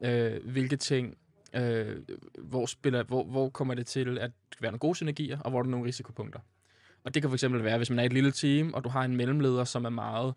[0.00, 1.18] øh, hvilke ting,
[1.54, 1.96] øh,
[2.38, 4.30] hvor, spiller, hvor, hvor kommer det til at
[4.60, 6.40] være nogle gode synergier, og hvor er der nogle risikopunkter.
[7.04, 9.16] Og det kan fx være, hvis man er et lille team, og du har en
[9.16, 10.34] mellemleder, som er meget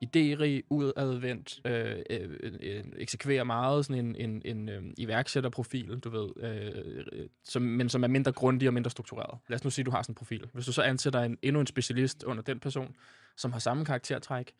[0.00, 2.30] idérig, udadvendt, øh, øh,
[2.60, 7.88] øh, eksekverer meget sådan en, en, en øh, iværksætterprofil, du ved, øh, øh, som, men
[7.88, 9.38] som er mindre grundig og mindre struktureret.
[9.48, 10.46] Lad os nu sige, at du har sådan en profil.
[10.52, 12.96] Hvis du så ansætter en, endnu en specialist under den person,
[13.36, 14.52] som har samme karaktertræk,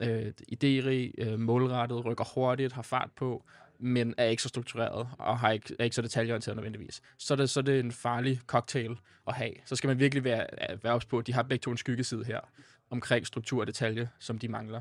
[0.00, 3.44] øh, idérig, øh, målrettet, rykker hurtigt, har fart på,
[3.78, 7.02] men er ikke så struktureret og har ikke, er ikke så detaljeorienteret nødvendigvis.
[7.18, 8.96] Så er, det, så er det en farlig cocktail
[9.26, 9.52] at have.
[9.64, 10.46] Så skal man virkelig være,
[10.82, 12.40] være ops på, at de har begge to en skyggeside her
[12.90, 14.80] omkring struktur og detalje, som de mangler.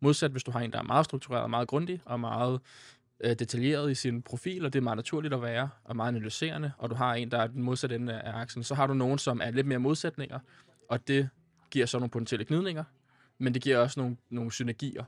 [0.00, 2.60] Modsat hvis du har en, der er meget struktureret, meget grundig og meget
[3.20, 6.72] øh, detaljeret i sin profil, og det er meget naturligt at være, og meget analyserende,
[6.78, 9.18] og du har en, der er den modsatte ende af aksen, så har du nogen,
[9.18, 10.38] som er lidt mere modsætninger,
[10.88, 11.28] og det
[11.70, 12.84] giver så nogle potentielle gnidninger,
[13.38, 15.04] men det giver også nogle, nogle synergier,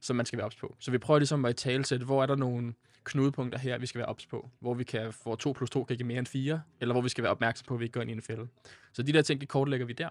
[0.00, 0.76] som man skal være ops på.
[0.80, 4.08] Så vi prøver ligesom at tale hvor er der nogle knudepunkter her, vi skal være
[4.08, 6.94] ops på, hvor vi kan få 2 plus 2 kan give mere end 4, eller
[6.94, 8.48] hvor vi skal være opmærksom på, at vi ikke går ind i en fælde.
[8.92, 10.08] Så de der ting, de kortlægger vi der.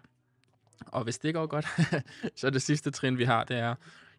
[0.88, 1.66] Og hvis det går godt,
[2.40, 3.76] så er det sidste trin, vi har, det er,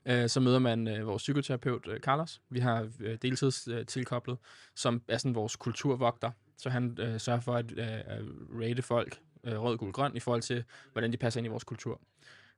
[0.07, 2.41] øh, så møder man øh, vores psykoterapeut, øh, Carlos.
[2.51, 4.39] Vi har øh, deltids øh, tilkoblet,
[4.75, 6.31] som er sådan vores kulturvogter.
[6.59, 8.25] Så han øh, sørger for at øh,
[8.61, 11.65] rate folk øh, rød, gul, grøn i forhold til, hvordan de passer ind i vores
[11.65, 12.01] kultur.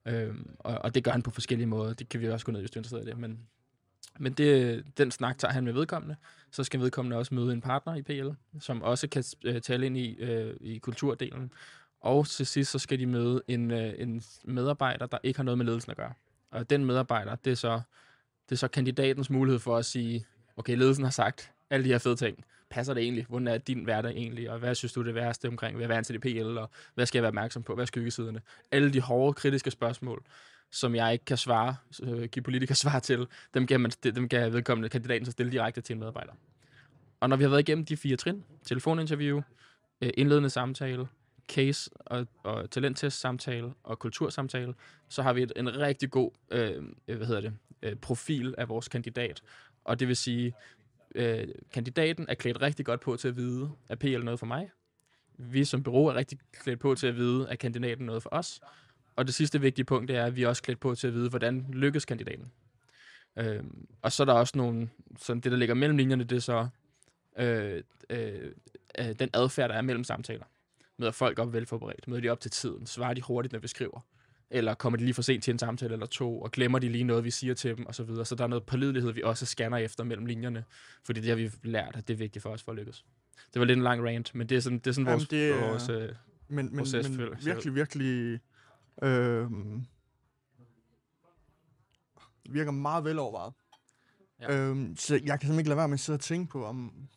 [0.07, 1.95] Øh, og, og det gør han på forskellige måder.
[1.95, 3.19] Det kan vi også gå ned, hvis du er interesseret i det.
[3.19, 3.39] Men,
[4.19, 6.17] men det, den snak tager han med vedkommende.
[6.53, 8.29] Så skal vedkommende også møde en partner i PL,
[8.61, 11.53] som også kan øh, tale ind i, øh, i kulturdelen.
[12.07, 15.59] Og til sidst, så skal de møde en, øh, en medarbejder, der ikke har noget
[15.59, 16.13] med ledelsen at gøre.
[16.51, 17.81] Og den medarbejder, det er så,
[18.49, 21.99] det er så kandidatens mulighed for at sige, okay, ledelsen har sagt alle de her
[21.99, 22.45] fede ting.
[22.71, 23.27] Passer det egentlig?
[23.29, 24.51] Hvordan er din hverdag egentlig?
[24.51, 26.59] Og hvad synes du er det værste omkring, hvad er til PL?
[26.59, 27.75] Og hvad skal jeg være opmærksom på?
[27.75, 28.41] Hvad er skyggesiderne?
[28.71, 30.23] Alle de hårde, kritiske spørgsmål,
[30.71, 34.53] som jeg ikke kan svare, øh, give politikere svar til, dem kan, man, dem kan
[34.53, 36.33] vedkommende kandidaten så stille direkte til en medarbejder.
[37.21, 39.43] Og når vi har været igennem de fire trin, telefoninterview,
[40.01, 41.07] øh, indledende samtale,
[41.49, 44.75] case og, og talenttest samtale og kultursamtale,
[45.09, 48.69] så har vi et, en rigtig god øh, øh, hvad hedder det, øh, profil af
[48.69, 49.43] vores kandidat.
[49.85, 50.55] Og det vil sige,
[51.15, 54.71] øh, kandidaten er klædt rigtig godt på til at vide, at PL noget for mig.
[55.39, 58.31] Vi som bureau er rigtig klædt på til at vide, at kandidaten er noget for
[58.33, 58.61] os.
[59.17, 61.15] Og det sidste vigtige punkt det er, at vi er også klædt på til at
[61.15, 62.53] vide, hvordan lykkes kandidaten.
[63.37, 63.65] Øh,
[64.03, 66.69] og så er der også nogle, sådan det der ligger mellem linjerne, det er så
[67.39, 68.53] øh, øh,
[68.99, 70.45] øh den adfærd, der er mellem samtaler.
[70.99, 72.09] Møder folk op velforberedt?
[72.09, 72.87] Møder de op til tiden?
[72.87, 74.01] Svarer de hurtigt, når vi skriver?
[74.51, 77.05] Eller kommer de lige for sent til en samtale eller to, og glemmer de lige
[77.05, 77.93] noget, vi siger til dem, osv.
[77.93, 78.25] Så, videre.
[78.25, 80.65] så der er noget pålidelighed, vi også scanner efter mellem linjerne,
[81.05, 83.05] fordi det har vi lært, at det er vigtigt for os for at lykkes.
[83.55, 85.29] Det var lidt en lang rant, men det er sådan, det er sådan Jamen, vores,
[85.29, 86.09] det er- vores øh,
[86.49, 88.41] Men, men, proces, men føler- virkelig, virkelig...
[89.03, 89.51] Øh,
[92.51, 93.53] virker meget velovervejet.
[94.41, 94.53] Ja.
[94.55, 94.61] Ja.
[94.61, 97.09] Øhm, så jeg kan simpelthen ikke lade være med at sidde og tænke på, om...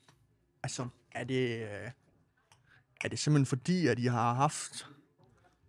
[0.64, 1.62] Altså, er det...
[1.62, 1.92] øh,
[3.04, 4.88] Er det simpelthen fordi, at I har haft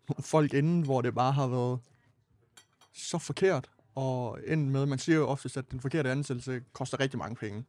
[0.08, 1.80] nogle folk inden, hvor det bare har været
[2.92, 7.18] så forkert, og endt med, man siger jo oftest, at den forkerte ansættelse koster rigtig
[7.18, 7.64] mange penge.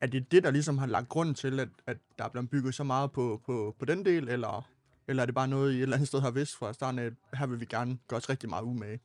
[0.00, 2.74] Er det det, der ligesom har lagt grund til, at, at der er blevet bygget
[2.74, 4.68] så meget på, på, på den del, eller,
[5.08, 7.04] eller er det bare noget, I et eller andet sted har vidst fra starten af,
[7.04, 9.00] at her vil vi gerne gøre os rigtig meget umage?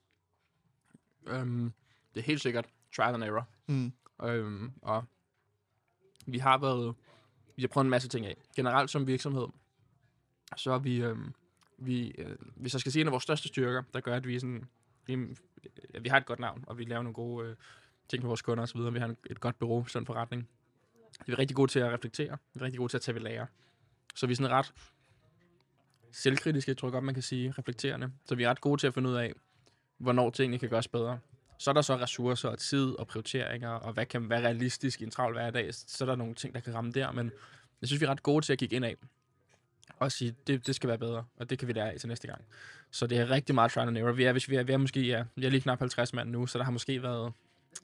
[1.28, 1.74] øhm,
[2.14, 3.48] det er helt sikkert trial and error.
[3.68, 3.94] Mm.
[4.24, 5.04] Øhm, og
[6.26, 6.96] vi har været,
[7.56, 8.38] vi har prøvet en masse ting af.
[8.56, 9.48] Generelt som virksomhed,
[10.58, 11.18] så er vi, øh,
[11.78, 14.40] vi øh, hvis jeg skal sige en af vores største styrker, der gør, at vi
[14.40, 14.64] sådan,
[15.10, 15.36] rim,
[16.02, 17.56] vi har et godt navn, og vi laver nogle gode øh,
[18.08, 18.94] ting for vores kunder osv.
[18.94, 20.50] Vi har en, et godt bureau, sådan en forretning.
[21.26, 22.38] Vi er rigtig gode til at reflektere.
[22.54, 23.48] Vi er rigtig gode til at tage ved lære.
[24.16, 24.74] Så vi er sådan ret
[26.12, 28.12] selvkritiske, tror jeg godt, man kan sige, reflekterende.
[28.26, 29.34] Så vi er ret gode til at finde ud af,
[29.98, 31.20] hvornår tingene kan gøres bedre.
[31.64, 35.04] Så er der så ressourcer og tid og prioriteringer, og hvad kan være realistisk i
[35.04, 35.74] en travl hverdag.
[35.74, 37.32] Så er der nogle ting, der kan ramme der, men
[37.82, 38.96] jeg synes, vi er ret gode til at kigge ind af
[40.00, 42.28] og sige, det, det skal være bedre, og det kan vi lære af til næste
[42.28, 42.42] gang.
[42.92, 44.12] Så det er rigtig meget trial and error.
[44.12, 46.30] Vi er, hvis vi er, vi er måske, ja, vi er lige knap 50 mand
[46.30, 47.34] nu, så der har måske været,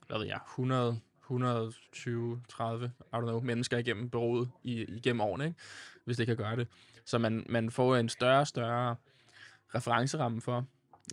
[0.08, 5.46] hvad ved jeg, 100, 120, 30, I don't know, mennesker igennem bureauet i, igennem årene,
[5.46, 5.60] ikke?
[6.06, 6.68] hvis det kan gøre det.
[7.06, 8.96] Så man, man får en større og større
[9.76, 10.66] referenceramme for,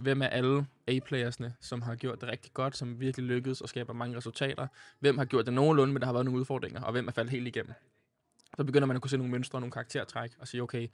[0.03, 3.93] hvem er alle A-playersne, som har gjort det rigtig godt, som virkelig lykkedes og skaber
[3.93, 4.67] mange resultater.
[5.01, 7.31] Hvem har gjort det nogenlunde, men der har været nogle udfordringer, og hvem er faldet
[7.31, 7.75] helt igennem.
[8.57, 10.89] Så begynder man at kunne se nogle mønstre og nogle karaktertræk, og sige, okay,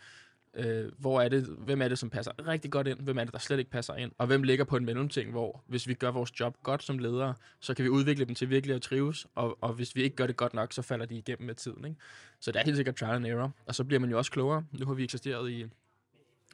[0.55, 3.33] øh, hvor er det, hvem er det, som passer rigtig godt ind, hvem er det,
[3.33, 6.11] der slet ikke passer ind, og hvem ligger på en mellemting, hvor hvis vi gør
[6.11, 9.59] vores job godt som ledere, så kan vi udvikle dem til virkelig at trives, og,
[9.61, 11.85] og hvis vi ikke gør det godt nok, så falder de igennem med tiden.
[11.85, 11.97] Ikke?
[12.41, 14.65] Så det er helt sikkert trial and error, og så bliver man jo også klogere.
[14.73, 15.67] Nu har vi eksisteret i,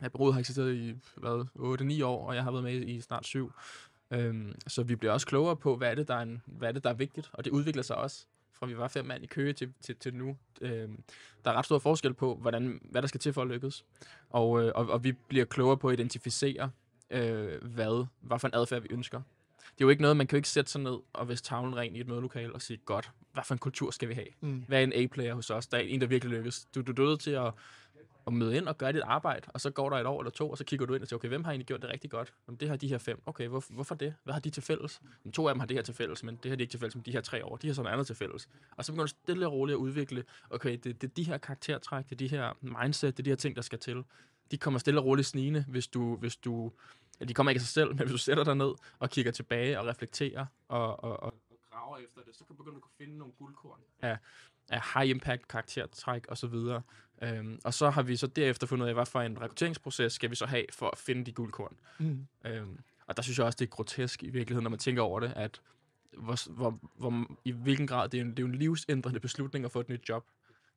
[0.02, 3.26] ja, bureauet har eksisteret i, hvad, 8-9 år, og jeg har været med i snart
[3.26, 3.52] 7.
[4.10, 6.72] Øhm, så vi bliver også klogere på, hvad er, det, der er en, hvad er
[6.72, 8.26] det, der er vigtigt, og det udvikler sig også
[8.58, 10.36] fra vi var fem mand i Køge til, til, til nu.
[10.60, 11.02] Øhm,
[11.44, 13.84] der er ret stor forskel på, hvordan, hvad der skal til for at lykkes.
[14.30, 16.70] Og, øh, og, og vi bliver klogere på at identificere,
[17.10, 19.22] øh, hvad, hvad for en adfærd vi ønsker.
[19.58, 21.76] Det er jo ikke noget, man kan jo ikke sætte sig ned og vise tavlen
[21.76, 24.26] ren i et mødelokale og sige, godt, hvad for en kultur skal vi have?
[24.40, 24.64] Mm.
[24.68, 25.66] Hvad er en A-player hos os?
[25.66, 26.66] Der er en, der virkelig lykkes.
[26.74, 27.52] Du, du er nødt til at,
[28.28, 30.50] at møde ind og gøre dit arbejde, og så går der et år eller to,
[30.50, 32.34] og så kigger du ind og siger, okay, hvem har egentlig gjort det rigtig godt?
[32.46, 33.22] Jamen, det har de her fem.
[33.26, 34.14] Okay, hvor, hvorfor det?
[34.24, 35.00] Hvad har de til fælles?
[35.24, 36.80] Jamen, to af dem har det her til fælles, men det har de ikke til
[36.80, 38.48] fælles, men de her tre år, de har sådan noget andet til fælles.
[38.76, 41.38] Og så begynder du stille og roligt at udvikle, okay, det, det er de her
[41.38, 44.04] karaktertræk, det er de her mindset, det er de her ting, der skal til.
[44.50, 46.72] De kommer stille og roligt snigende, hvis du, hvis du
[47.20, 49.32] ja, de kommer ikke af sig selv, men hvis du sætter dig ned og kigger
[49.32, 51.34] tilbage og reflekterer og, og, og
[51.70, 54.16] graver efter det, så kan du begynde at kunne finde nogle guldkorn af,
[54.68, 56.82] af high impact karaktertræk og så videre.
[57.22, 60.30] Øhm, og så har vi så derefter fundet ud af, hvad for en rekrutteringsproces skal
[60.30, 61.76] vi så have for at finde de guldkorn.
[61.98, 62.26] Mm.
[62.44, 65.20] Øhm, og der synes jeg også, det er grotesk i virkeligheden, når man tænker over
[65.20, 65.60] det, at
[66.18, 69.70] hvor, hvor, hvor, i hvilken grad det er, en, det er en livsændrende beslutning at
[69.70, 70.24] få et nyt job.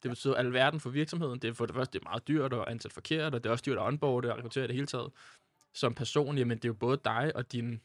[0.03, 1.39] Det betyder alverden for virksomheden.
[1.39, 3.51] Det er for det første det er meget dyrt at ansætte forkert, og det er
[3.51, 5.11] også dyrt at onboarde og rekruttere det hele taget.
[5.73, 7.79] Som person, jamen det er jo både dig og dine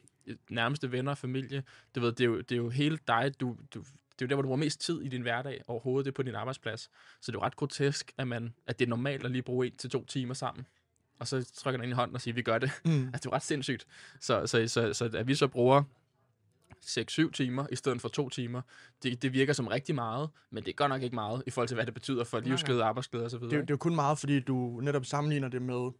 [0.49, 1.63] nærmeste venner og familie.
[1.95, 3.83] Du ved, det, er jo, det er jo hele dig, du, du,
[4.19, 6.15] det er jo der, hvor du bruger mest tid i din hverdag overhovedet, det er
[6.15, 6.81] på din arbejdsplads.
[6.81, 9.67] Så det er jo ret grotesk, at, man, at det er normalt at lige bruge
[9.67, 10.65] en til to timer sammen.
[11.19, 12.71] Og så trykker den ind i hånden og siger, vi gør det.
[12.85, 12.91] Mm.
[12.91, 13.87] Altså, det er jo ret sindssygt.
[14.19, 15.83] Så, så, så, så at vi så bruger
[16.85, 18.61] 6-7 timer i stedet for to timer,
[19.03, 21.75] det, det virker som rigtig meget, men det gør nok ikke meget i forhold til,
[21.75, 23.39] hvad det betyder for livsglæde, arbejdsglæde osv.
[23.39, 25.91] Det, er det er jo kun meget, fordi du netop sammenligner det med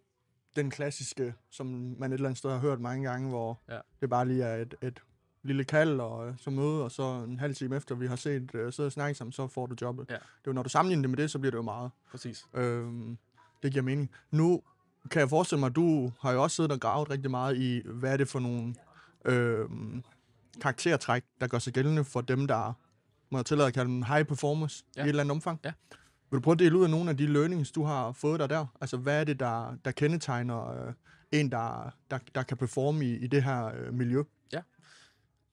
[0.55, 1.67] den klassiske, som
[1.99, 3.79] man et eller andet sted har hørt mange gange, hvor Ja.
[4.01, 4.99] det bare lige er et, et
[5.47, 8.55] lille kald og øh, så møde, og så en halv time efter, vi har set
[8.55, 10.05] uh, sidde og snakke sammen, så får du jobbet.
[10.09, 10.15] Ja.
[10.15, 11.91] Det er jo, når du sammenligner det med det, så bliver det jo meget.
[12.11, 12.45] Præcis.
[12.53, 13.17] Øhm,
[13.63, 14.11] det giver mening.
[14.31, 14.61] Nu
[15.11, 17.81] kan jeg forestille mig, at du har jo også siddet og gravet rigtig meget i,
[17.85, 18.75] hvad er det for nogle
[19.25, 19.65] øh,
[20.61, 22.73] karaktertræk, der gør sig gældende for dem, der
[23.29, 25.01] må jeg tillade at kalde dem high performers ja.
[25.01, 25.05] Ja.
[25.05, 25.59] i et eller andet omfang.
[25.65, 25.71] Ja.
[26.31, 28.49] Vil du prøve at dele ud af nogle af de learnings, du har fået dig
[28.49, 28.65] der?
[28.81, 30.93] Altså, hvad er det, der, der kendetegner øh,
[31.31, 34.23] en, der, der, der kan performe i, i det her øh, miljø?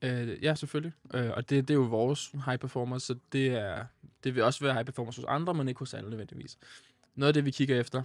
[0.05, 0.93] Øh, ja, selvfølgelig.
[1.15, 3.85] Øh, og det, det er jo vores high performance, så det, er,
[4.25, 6.59] det vil også være high performers hos andre, men ikke hos alle nødvendigvis.
[7.15, 8.03] Noget af det, vi kigger efter,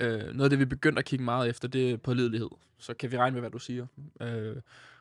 [0.00, 2.48] øh, noget af det, vi begynder at kigge meget efter, det er pålidelighed.
[2.78, 3.86] Så kan vi regne med, hvad du siger.
[4.20, 4.56] Øh,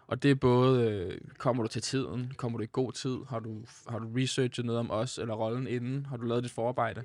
[0.08, 3.40] og det er både, øh, kommer du til tiden, kommer du i god tid, har
[3.40, 7.04] du, har du researchet noget om os eller rollen inden, har du lavet dit forarbejde.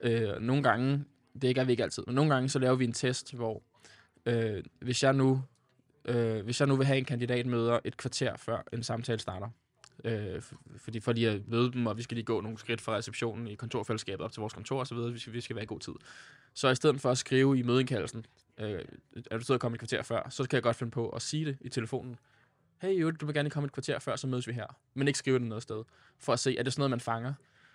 [0.00, 1.04] Øh, nogle gange,
[1.42, 3.62] det gør vi ikke altid, men nogle gange så laver vi en test, hvor
[4.26, 5.42] øh, hvis jeg nu
[6.08, 9.48] øh, hvis jeg nu vil have en kandidat møder et kvarter før en samtale starter,
[10.04, 10.42] øh,
[10.76, 13.46] fordi for lige at møde dem, og vi skal lige gå nogle skridt fra receptionen
[13.46, 15.92] i kontorfællesskabet op til vores kontor osv., vi skal, vi skal være i god tid.
[16.54, 18.26] Så i stedet for at skrive i mødeindkaldelsen,
[18.58, 18.84] øh,
[19.30, 21.22] er du siddet at komme et kvarter før, så kan jeg godt finde på at
[21.22, 22.18] sige det i telefonen.
[22.82, 24.66] Hey, jo, du vil gerne komme et kvarter før, så mødes vi her.
[24.94, 25.84] Men ikke skrive det noget sted.
[26.18, 27.34] For at se, er det sådan noget, man fanger?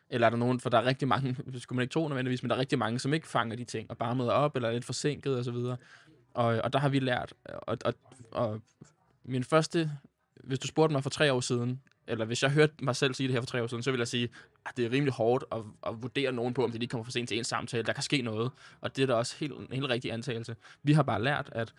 [0.09, 2.49] Eller er der nogen, for der er rigtig mange, skulle man ikke tro nødvendigvis, men
[2.49, 4.73] der er rigtig mange, som ikke fanger de ting, og bare møder op, eller er
[4.73, 5.55] lidt forsinket osv.
[6.33, 7.93] Og, og der har vi lært, og, og,
[8.31, 8.61] og
[9.23, 9.91] min første,
[10.43, 13.27] hvis du spurgte mig for tre år siden, eller hvis jeg hørte mig selv sige
[13.27, 14.29] det her for tre år siden, så ville jeg sige,
[14.65, 17.11] at det er rimelig hårdt at, at vurdere nogen på, om de lige kommer for
[17.11, 17.83] sent til en samtale.
[17.83, 20.55] Der kan ske noget, og det er da også helt, en helt rigtig antagelse.
[20.83, 21.73] Vi har bare lært, at,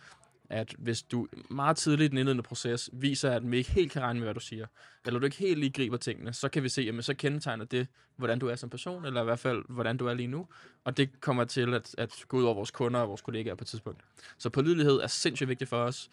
[0.49, 4.01] at hvis du meget tidligt i den indledende proces viser, at vi ikke helt kan
[4.01, 4.67] regne med, hvad du siger,
[5.05, 7.87] eller du ikke helt lige griber tingene, så kan vi se, at så kendetegner det,
[8.15, 10.47] hvordan du er som person, eller i hvert fald, hvordan du er lige nu.
[10.83, 13.63] Og det kommer til at, at gå ud over vores kunder og vores kollegaer på
[13.63, 14.01] et tidspunkt.
[14.37, 16.09] Så pålidelighed er sindssygt vigtigt for os.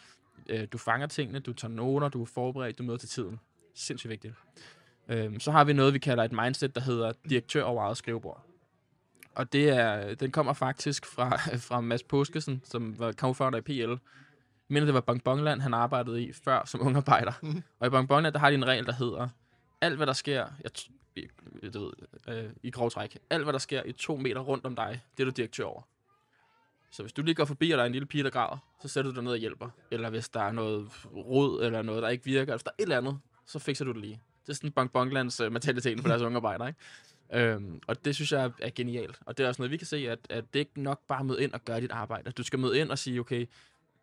[0.48, 3.40] Øh, du fanger tingene, du tager noter, du er forberedt, du møder til tiden.
[3.74, 4.34] Sindssygt vigtigt.
[5.08, 8.46] Øhm, så har vi noget, vi kalder et mindset, der hedder direktør over eget skrivebord.
[9.34, 11.36] Og det er, den kommer faktisk fra,
[11.68, 13.90] fra Mads Påskesen, som var co-founder i PL.
[13.90, 13.98] Jeg
[14.68, 17.32] mener, det var Bongbongland, han arbejdede i før som ungarbejder.
[17.42, 17.62] Mhm.
[17.80, 19.28] Og i Bongbongland, der har de en regel, der hedder,
[19.80, 20.70] alt hvad der sker, jeg,
[21.16, 21.92] i- du ved,
[22.44, 25.22] øh, i grov træk, alt hvad der sker i to meter rundt om dig, det
[25.22, 25.82] er du direktør over.
[26.90, 28.88] Så hvis du lige går forbi, og der er en lille pige, der græder, så
[28.88, 29.68] sætter du dig ned og hjælper.
[29.90, 32.74] Eller hvis der er noget rod, eller noget, der ikke virker, eller hvis der er
[32.78, 34.20] et eller andet, så fikser du det lige.
[34.46, 36.80] Det er sådan Bongbonglands uh, mentaliteten for deres ungarbejdere, ikke?
[37.34, 39.18] Øhm, og det synes jeg er, er genialt.
[39.26, 41.20] Og det er også noget, vi kan se, at, at det er ikke nok bare
[41.20, 42.22] at møde ind og gøre dit arbejde.
[42.26, 43.46] Altså, du skal møde ind og sige, okay,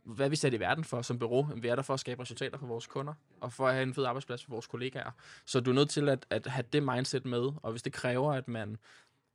[0.04, 1.50] hvad er vi sat i verden for som bureau?
[1.56, 3.94] Vi er der for at skabe resultater for vores kunder, og for at have en
[3.94, 5.12] fed arbejdsplads for vores kollegaer.
[5.46, 8.34] Så du er nødt til at, at have det mindset med, og hvis det kræver,
[8.34, 8.78] at man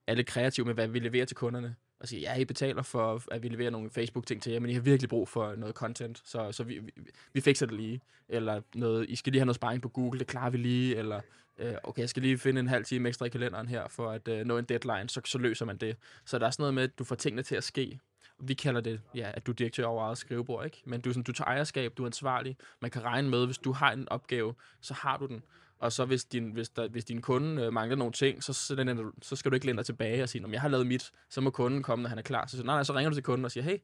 [0.07, 3.23] er lidt kreativ med, hvad vi leverer til kunderne, og sige, ja, I betaler for,
[3.31, 6.23] at vi leverer nogle Facebook-ting til jer, men I har virkelig brug for noget content,
[6.25, 6.93] så, så vi, vi,
[7.33, 8.01] vi fikser det lige.
[8.29, 10.97] Eller noget, I skal lige have noget sparring på Google, det klarer vi lige.
[10.97, 11.21] Eller,
[11.59, 14.29] øh, okay, jeg skal lige finde en halv time ekstra i kalenderen her, for at
[14.29, 15.97] øh, nå en deadline, så, så løser man det.
[16.25, 18.01] Så der er sådan noget med, at du får tingene til at ske.
[18.40, 20.83] Vi kalder det, ja, at du er direktør over eget skrivebord, ikke?
[20.85, 22.57] Men du, sådan, du tager ejerskab, du er ansvarlig.
[22.81, 25.43] Man kan regne med, hvis du har en opgave, så har du den.
[25.79, 29.11] Og så hvis din, hvis der, hvis din kunde øh, mangler nogle ting, så, så,
[29.23, 31.40] så skal du ikke læne dig tilbage og sige, om jeg har lavet mit, så
[31.40, 32.47] må kunden komme, når han er klar.
[32.47, 33.79] Så, nej, nej, så ringer du til kunden og siger, hey,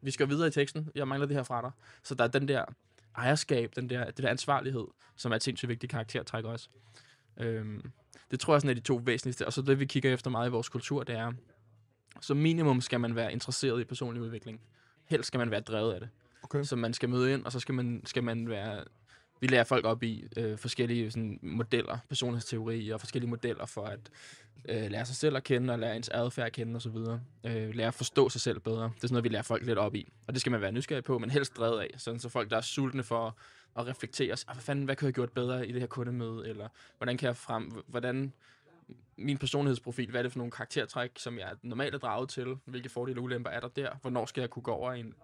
[0.00, 1.70] vi skal videre i teksten, jeg mangler det her fra dig.
[2.02, 2.64] Så der er den der
[3.16, 4.86] ejerskab, den der, det der ansvarlighed,
[5.16, 6.68] som er et sindssygt vigtigt karaktertræk også.
[7.40, 7.90] Øhm,
[8.30, 9.46] det tror jeg sådan er de to væsentligste.
[9.46, 11.32] Og så det, vi kigger efter meget i vores kultur, det er,
[12.20, 14.60] som minimum skal man være interesseret i personlig udvikling.
[15.04, 16.08] Helst skal man være drevet af det.
[16.42, 16.62] Okay.
[16.62, 18.84] Så man skal møde ind, og så skal man, skal man være...
[19.40, 24.10] Vi lærer folk op i øh, forskellige sådan, modeller, personlighedsteori og forskellige modeller for at
[24.68, 26.96] øh, lære sig selv at kende og lære ens adfærd at kende osv.
[27.44, 28.82] Øh, lære at forstå sig selv bedre.
[28.82, 30.12] Det er sådan noget, vi lærer folk lidt op i.
[30.26, 31.90] Og det skal man være nysgerrig på, men helst drevet af.
[31.96, 33.36] Sådan så folk, der er sultne for
[33.76, 36.48] og reflektere, ah, hvad fanden, hvad kunne jeg have gjort bedre i det her kundemøde,
[36.48, 38.32] eller hvordan kan jeg frem, hvordan
[39.16, 42.88] min personlighedsprofil, hvad er det for nogle karaktertræk, som jeg normalt er draget til, hvilke
[42.88, 45.14] fordele og ulemper er der der, hvornår skal jeg kunne gå over i en,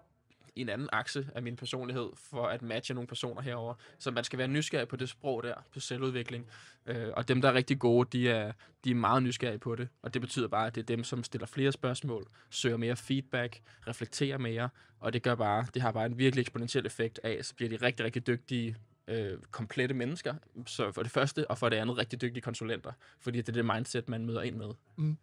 [0.55, 3.73] i en anden akse af min personlighed, for at matche nogle personer herover.
[3.99, 6.47] Så man skal være nysgerrig på det sprog der, på selvudvikling.
[6.85, 8.51] Øh, og dem, der er rigtig gode, de er,
[8.83, 9.87] de er meget nysgerrige på det.
[10.01, 13.61] Og det betyder bare, at det er dem, som stiller flere spørgsmål, søger mere feedback,
[13.87, 17.55] reflekterer mere, og det gør bare, det har bare en virkelig eksponentiel effekt af, så
[17.55, 18.75] bliver de rigtig, rigtig dygtige
[19.07, 20.33] øh, komplette mennesker,
[20.65, 23.65] så for det første, og for det andet rigtig dygtige konsulenter, fordi det er det
[23.65, 24.69] mindset, man møder ind med.
[24.95, 25.17] Mm.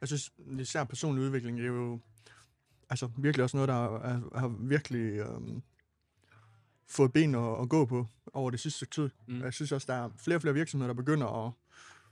[0.00, 2.00] Jeg synes, især personlig udvikling det er jo
[2.92, 5.62] altså, virkelig også noget, der er, har virkelig øhm,
[6.88, 9.10] fået ben at, at gå på over det sidste stykke tid.
[9.26, 9.42] Mm.
[9.42, 11.52] Jeg synes også, der er flere og flere virksomheder, der begynder at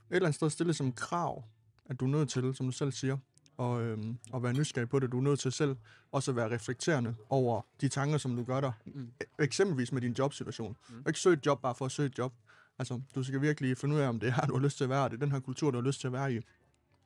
[0.09, 1.43] et eller andet sted stille som krav,
[1.85, 3.17] at du er nødt til, som du selv siger,
[3.57, 5.11] og, øhm, at være nysgerrig på det.
[5.11, 5.75] Du er nødt til selv
[6.11, 8.71] også at være reflekterende over de tanker, som du gør dig.
[8.85, 9.09] Mm.
[9.23, 10.77] E- Eksempelvis med din jobsituation.
[10.89, 11.03] Mm.
[11.07, 12.33] Ikke søge et job bare for at søge et job.
[12.79, 14.83] Altså, du skal virkelig finde ud af, om det er her, du har lyst til
[14.83, 16.39] at være, og det er den her kultur, du har lyst til at være i.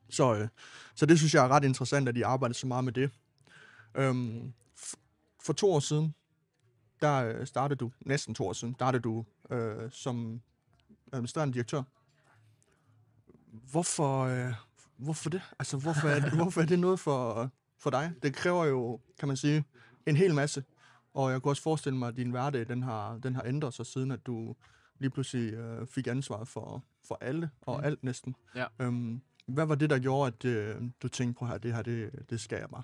[0.10, 0.48] Så, øh,
[0.96, 3.12] så det synes jeg er ret interessant, at de arbejder så meget med det.
[3.96, 4.54] Øhm,
[5.44, 6.16] for to år siden,
[7.02, 10.42] der øh, startede du, næsten to år siden, startede du øh, som
[11.14, 11.84] administrerende direktør.
[13.72, 14.54] Hvorfor, øh,
[14.98, 15.42] hvorfor det?
[15.60, 18.14] Altså, hvorfor er det, hvorfor er det noget for, for dig?
[18.24, 19.64] Det kræver jo, kan man sige,
[20.06, 20.64] en hel masse.
[21.14, 23.86] Og jeg kunne også forestille mig, at din hverdag, den har, den har ændret sig,
[23.86, 24.56] siden at du
[25.00, 27.84] lige pludselig øh, fik ansvaret for, for alle og Mm.
[27.86, 28.36] alt næsten.
[28.56, 28.66] Ja.
[28.80, 32.26] Øhm, hvad var det, der gjorde, at øh, du tænkte på her, det her, det,
[32.30, 32.84] det skal jeg bare?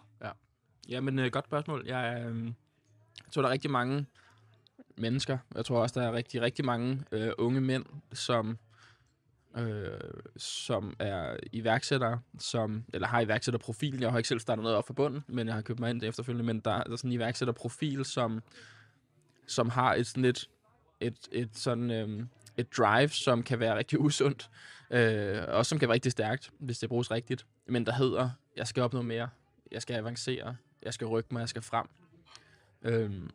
[0.89, 1.83] Jamen, øh, godt spørgsmål.
[1.87, 4.05] Jeg, øh, jeg tror, der er rigtig mange
[4.97, 5.37] mennesker.
[5.55, 8.57] Jeg tror også, der er rigtig, rigtig mange øh, unge mænd, som,
[9.57, 9.99] øh,
[10.37, 13.99] som er iværksættere, som, eller har iværksætterprofil.
[13.99, 16.03] Jeg har ikke selv startet noget op for bunden, men jeg har købt mig ind
[16.03, 16.45] efterfølgende.
[16.45, 18.41] Men der, der er sådan en iværksætterprofil, som,
[19.47, 20.49] som har et sådan et,
[20.99, 21.91] et, et sådan...
[21.91, 22.25] Øh,
[22.57, 24.49] et drive, som kan være rigtig usundt,
[24.91, 27.45] øh, og som kan være rigtig stærkt, hvis det bruges rigtigt.
[27.67, 29.29] Men der hedder, jeg skal opnå mere,
[29.71, 31.87] jeg skal avancere, jeg skal rykke mig, jeg skal frem.
[32.81, 33.29] Øhm,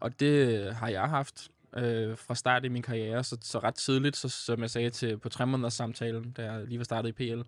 [0.00, 4.16] og det har jeg haft øh, fra start i min karriere, så, så ret tidligt,
[4.16, 7.12] så, som jeg sagde til på tre måneders samtalen, da jeg lige var startet i
[7.12, 7.40] PL,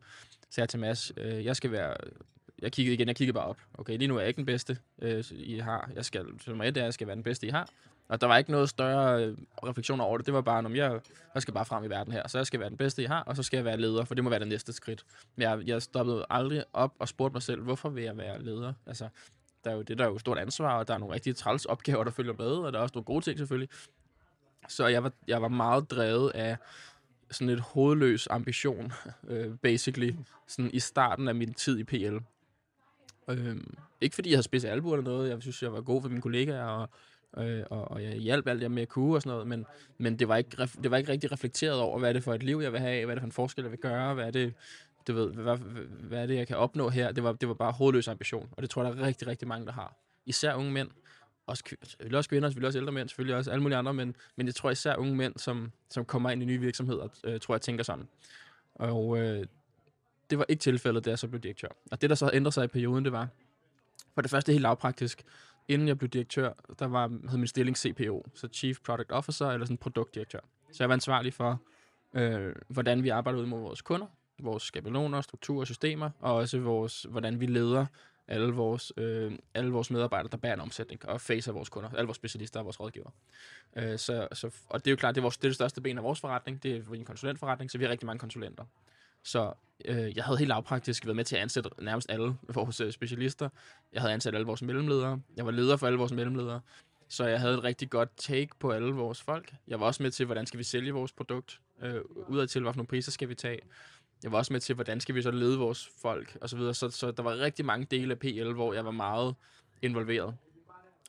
[0.50, 1.96] sagde jeg til Mads, øh, jeg skal være,
[2.62, 3.60] jeg kiggede igen, jeg kiggede bare op.
[3.74, 5.90] Okay, lige nu er jeg ikke den bedste, øh, I har.
[5.94, 7.68] Jeg skal, så et er, jeg skal være den bedste, I har.
[8.08, 10.26] Og der var ikke noget større øh, refleksion over det.
[10.26, 11.00] Det var bare, om jeg,
[11.34, 12.28] jeg skal bare frem i verden her.
[12.28, 14.14] Så jeg skal være den bedste, jeg har, og så skal jeg være leder, for
[14.14, 15.04] det må være det næste skridt.
[15.36, 18.72] Men jeg, jeg stoppede aldrig op og spurgte mig selv, hvorfor vil jeg være leder?
[18.86, 19.08] Altså,
[19.64, 21.64] der er jo det, der er jo stort ansvar, og der er nogle rigtig træls
[21.64, 23.68] opgaver, der følger med, og der er også nogle gode ting selvfølgelig.
[24.68, 26.56] Så jeg var, jeg var meget drevet af
[27.30, 28.92] sådan et hovedløs ambition,
[29.28, 30.14] øh, basically,
[30.46, 32.16] sådan i starten af min tid i PL.
[33.28, 36.08] Øhm, ikke fordi jeg havde spidset albuer eller noget, jeg synes, jeg var god for
[36.08, 36.88] mine kollegaer, og,
[37.38, 39.66] øh, og, og jeg hjalp alt det med at kunne og sådan noget, men,
[39.98, 42.34] men det, var ikke, ref- det var ikke rigtig reflekteret over, hvad er det for
[42.34, 44.26] et liv, jeg vil have, hvad er det for en forskel, jeg vil gøre, hvad
[44.26, 44.54] er det,
[45.06, 45.56] du ved, hvad,
[46.00, 47.12] hvad, er det, jeg kan opnå her?
[47.12, 49.48] Det var, det var bare hovedløs ambition, og det tror jeg, der er rigtig, rigtig
[49.48, 49.96] mange, der har.
[50.26, 50.90] Især unge mænd,
[51.46, 54.46] også, selvfølgelig også kvinder, selvfølgelig også ældre mænd, selvfølgelig også alle mulige andre, men, men
[54.46, 57.60] jeg tror især unge mænd, som, som kommer ind i nye virksomheder, øh, tror jeg
[57.60, 58.08] tænker sådan.
[58.74, 59.46] Og øh,
[60.30, 61.68] det var ikke tilfældet, da jeg så blev direktør.
[61.90, 63.28] Og det, der så ændrede sig i perioden, det var,
[64.14, 65.22] for det første helt lavpraktisk,
[65.68, 69.66] inden jeg blev direktør, der var, hed min stilling CPO, så Chief Product Officer, eller
[69.66, 70.40] sådan produktdirektør.
[70.72, 71.62] Så jeg var ansvarlig for,
[72.14, 74.06] øh, hvordan vi arbejder ud mod vores kunder,
[74.38, 77.86] vores skabeloner, strukturer, systemer, og også vores, hvordan vi leder
[78.28, 82.06] alle vores, øh, alle vores medarbejdere, der bærer en omsætning, og facer vores kunder, alle
[82.06, 83.10] vores specialister og vores rådgivere.
[83.76, 85.80] Øh, så, så, og det er jo klart, det er, vores, det er det største
[85.80, 88.64] ben af vores forretning, det er en konsulentforretning, så vi har rigtig mange konsulenter.
[89.24, 89.52] Så
[89.84, 93.48] øh, jeg havde helt lavpraktisk været med til at ansætte nærmest alle vores øh, specialister.
[93.92, 95.20] Jeg havde ansat alle vores mellemledere.
[95.36, 96.60] Jeg var leder for alle vores mellemledere.
[97.08, 99.54] Så jeg havde et rigtig godt take på alle vores folk.
[99.68, 101.60] Jeg var også med til, hvordan skal vi sælge vores produkt.
[101.82, 103.58] Øh, udad til, hvilke priser skal vi tage.
[104.22, 106.74] Jeg var også med til, hvordan skal vi så lede vores folk, og så videre.
[106.74, 109.34] Så, så der var rigtig mange dele af PL, hvor jeg var meget
[109.82, 110.34] involveret.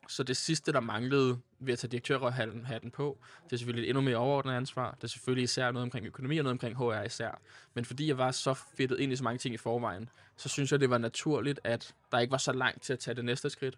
[0.08, 3.89] Så det sidste, der manglede ved at tage direktørhatten hatten på, det er selvfølgelig et
[3.89, 4.92] endnu mere overordnet ansvar.
[4.92, 7.42] Det er selvfølgelig især noget omkring økonomi og noget omkring HR især.
[7.74, 10.72] Men fordi jeg var så fedtet ind i så mange ting i forvejen, så synes
[10.72, 13.50] jeg, det var naturligt, at der ikke var så langt til at tage det næste
[13.50, 13.78] skridt.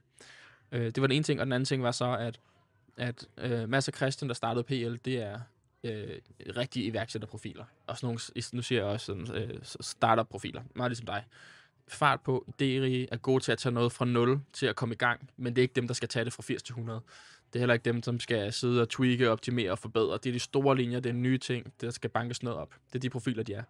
[0.71, 2.39] Øh, det var den ene ting, og den anden ting var så, at,
[2.97, 5.39] at øh, Mads og Christian, der startede PL, det er
[5.83, 6.17] øh,
[6.57, 7.65] rigtige iværksætterprofiler.
[7.87, 8.19] Og sådan nogle,
[8.53, 11.23] nu siger jeg også sådan, øh, startup-profiler, meget ligesom dig.
[11.87, 14.97] Fart på, Deri er gode til at tage noget fra 0 til at komme i
[14.97, 17.01] gang, men det er ikke dem, der skal tage det fra 80 til 100.
[17.53, 20.13] Det er heller ikke dem, som skal sidde og tweake, optimere og forbedre.
[20.13, 22.75] Det er de store linjer, det er nye ting, der skal bankes noget op.
[22.87, 23.63] Det er de profiler, de er.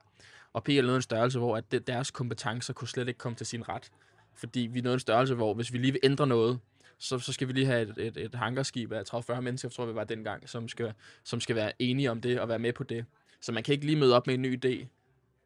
[0.53, 3.45] Og PL er noget en størrelse, hvor at deres kompetencer kunne slet ikke komme til
[3.45, 3.91] sin ret.
[4.33, 6.59] Fordi vi er noget en størrelse, hvor hvis vi lige vil ændre noget,
[6.97, 9.89] så, så skal vi lige have et, et, et hangarskib af 30-40 mennesker, tror jeg,
[9.89, 12.83] vi var dengang, som skal, som skal være enige om det og være med på
[12.83, 13.05] det.
[13.41, 14.85] Så man kan ikke lige møde op med en ny idé.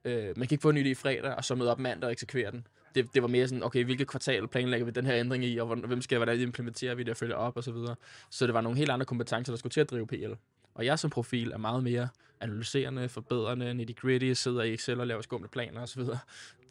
[0.05, 2.07] Øh, man kan ikke få en ny idé i fredag, og så møde op mandag
[2.07, 2.67] og eksekvere den.
[2.95, 5.75] Det, det var mere sådan, okay, hvilket kvartal planlægger vi den her ændring i, og
[5.75, 7.95] hvem skal, hvordan implementerer vi det og følger op og så videre.
[8.29, 10.33] Så det var nogle helt andre kompetencer, der skulle til at drive PL.
[10.73, 12.07] Og jeg som profil er meget mere
[12.41, 16.03] analyserende, forbedrende, nitty-gritty, sidder i Excel og laver skumle planer osv.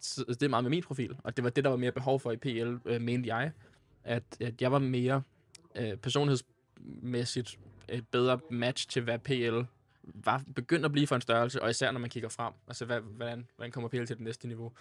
[0.01, 2.21] Så det er meget med min profil, og det var det, der var mere behov
[2.21, 3.53] for i PL, øh, mente jeg.
[4.05, 5.23] At, at jeg var mere
[5.77, 9.61] øh, personlighedsmæssigt et bedre match til, hvad PL
[10.15, 12.53] var begyndt at blive for en størrelse, og især når man kigger frem.
[12.69, 14.73] Altså, hvad, hvordan, hvordan kommer PL til det næste niveau?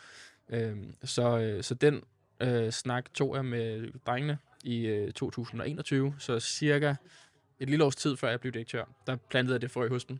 [0.49, 2.03] Øhm, så, øh, så den
[2.39, 6.95] øh, snak tog jeg med drengene i øh, 2021, så cirka
[7.59, 10.19] et lille års tid før jeg blev direktør, der plantede jeg det frø hos dem.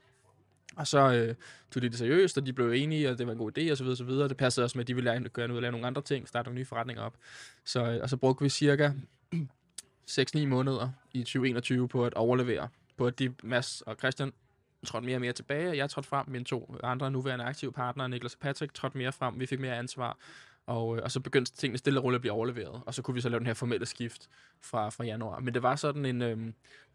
[0.75, 1.35] Og så øh,
[1.71, 3.77] tog de det seriøst, og de blev enige, og det var en god idé, og
[3.77, 4.29] så videre, og så videre.
[4.29, 6.47] Det passede også med, at de ville lære- gøre noget, lave nogle andre ting, starte
[6.47, 7.17] nogle nye forretninger op.
[7.65, 8.91] Så, øh, og så brugte vi cirka
[10.11, 14.33] 6-9 måneder i 2021 på at overlevere, på at de, Mads og Christian,
[14.87, 18.09] trådte mere og mere tilbage, og jeg trådte frem, mine to andre nuværende aktive partnere,
[18.09, 20.17] Niklas og Patrick, trådte mere frem, vi fik mere ansvar,
[20.65, 23.15] Og, øh, og så begyndte tingene stille og roligt at blive overleveret, og så kunne
[23.15, 24.29] vi så lave den her formelle skift
[24.61, 25.39] fra, fra januar.
[25.39, 26.37] Men det var sådan en, øh,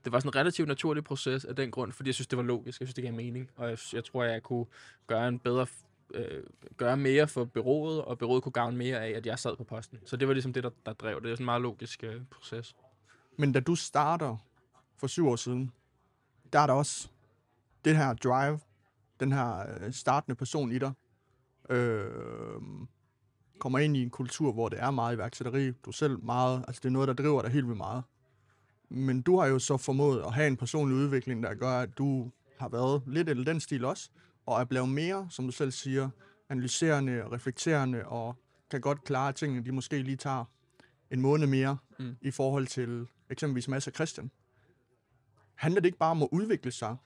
[0.05, 2.43] det var sådan en relativt naturlig proces af den grund, fordi jeg synes, det var
[2.43, 4.67] logisk, jeg synes, det gav mening, og jeg, jeg tror, jeg kunne
[5.07, 5.67] gøre en bedre
[6.15, 6.43] øh,
[6.77, 9.99] gøre mere for byrådet, og byrådet kunne gavne mere af, at jeg sad på posten.
[10.05, 11.23] Så det var ligesom det, der, der drev det.
[11.23, 12.77] Det er sådan en meget logisk øh, proces.
[13.37, 14.37] Men da du starter
[14.97, 15.73] for syv år siden,
[16.53, 17.09] der er der også
[17.85, 18.61] det her drive,
[19.21, 20.93] den her øh, startende person i dig,
[21.71, 22.11] øh,
[23.59, 25.71] kommer ind i en kultur, hvor det er meget iværksætteri.
[25.71, 28.03] Du selv meget, altså det er noget, der driver dig helt vildt meget.
[28.89, 32.31] Men du har jo så formået at have en personlig udvikling, der gør, at du
[32.59, 34.11] har været lidt i den stil også,
[34.47, 36.11] og er blevet mere, som du selv siger,
[36.49, 38.37] analyserende og reflekterende, og
[38.71, 40.45] kan godt klare tingene, de måske lige tager
[41.11, 42.17] en måned mere, mm.
[42.21, 44.31] i forhold til eksempelvis Mads og Christian.
[45.55, 46.97] Handler det ikke bare om at udvikle sig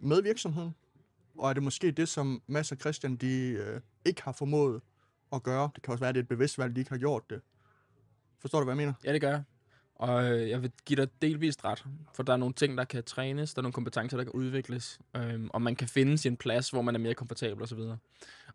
[0.00, 0.74] med virksomheden?
[1.38, 4.80] Og er det måske det, som Mads og Christian de, øh, ikke har formået
[5.32, 5.70] at gøre?
[5.74, 7.40] Det kan også være, at det er et bevidst valg, de ikke har gjort det.
[8.38, 8.92] Forstår du, hvad jeg mener?
[9.04, 9.42] Ja, det gør jeg.
[9.94, 11.84] Og øh, jeg vil give dig delvist ret,
[12.14, 14.98] for der er nogle ting, der kan trænes, der er nogle kompetencer, der kan udvikles,
[15.16, 17.78] øhm, og man kan finde sin plads, hvor man er mere komfortabel osv.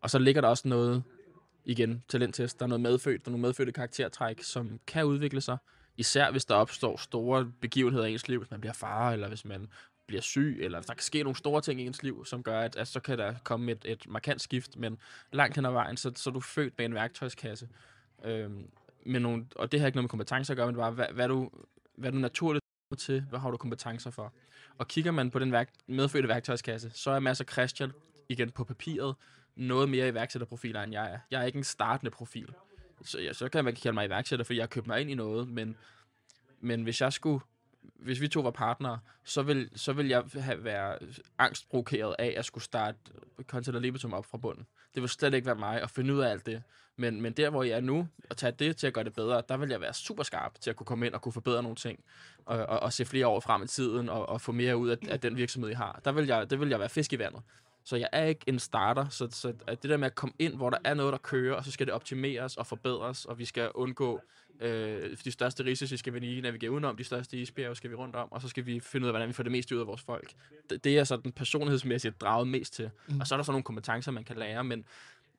[0.00, 1.02] Og så ligger der også noget,
[1.64, 5.56] igen, talenttest, der er noget medfødt, der er nogle medfødte karaktertræk, som kan udvikle sig,
[5.96, 9.44] især hvis der opstår store begivenheder i ens liv, hvis man bliver far, eller hvis
[9.44, 9.68] man
[10.06, 12.60] bliver syg, eller hvis der kan ske nogle store ting i ens liv, som gør,
[12.60, 14.98] at, at så kan der komme et, et markant skift, men
[15.32, 17.68] langt hen ad vejen, så, så er du født med en værktøjskasse.
[18.24, 18.70] Øhm,
[19.06, 21.28] med nogle, og det har ikke noget med kompetencer at gøre, men bare, hvad, hvad,
[21.28, 21.50] du,
[21.94, 22.64] hvad du naturligt
[22.98, 24.32] til, hvad har du kompetencer for.
[24.78, 27.92] Og kigger man på den værk, medfødte værktøjskasse, så er Mads og Christian
[28.28, 29.14] igen på papiret
[29.56, 31.18] noget mere iværksætterprofiler, end jeg er.
[31.30, 32.54] Jeg er ikke en startende profil.
[33.04, 35.14] Så, ja, så kan man kalde mig iværksætter, fordi jeg har købt mig ind i
[35.14, 35.76] noget, men,
[36.60, 37.40] men hvis jeg skulle
[37.94, 40.98] hvis vi to var partnere, så vil, så vil jeg have, være
[41.38, 42.98] angstprovokeret af at skulle starte
[43.42, 44.66] Content Libitum op fra bunden.
[44.94, 46.62] Det vil slet ikke være mig at finde ud af alt det.
[46.96, 49.42] Men, men der, hvor jeg er nu, og tage det til at gøre det bedre,
[49.48, 51.76] der vil jeg være super skarp til at kunne komme ind og kunne forbedre nogle
[51.76, 52.04] ting,
[52.46, 54.96] og, og, og se flere år frem i tiden, og, og få mere ud af,
[55.08, 56.00] af den virksomhed, jeg har.
[56.04, 57.42] Der vil jeg, det vil jeg være fisk i vandet.
[57.86, 60.54] Så jeg er ikke en starter, så, så at det der med at komme ind,
[60.56, 63.44] hvor der er noget, der kører, og så skal det optimeres og forbedres, og vi
[63.44, 64.20] skal undgå
[64.60, 68.16] øh, de største risici, skal vi lige navigere udenom, de største isbjerge skal vi rundt
[68.16, 69.86] om, og så skal vi finde ud af, hvordan vi får det meste ud af
[69.86, 70.32] vores folk.
[70.70, 72.90] Det, det er sådan personlighedsmæssigt draget mest til.
[73.08, 73.20] Mm.
[73.20, 74.84] Og så er der så nogle kompetencer, man kan lære, men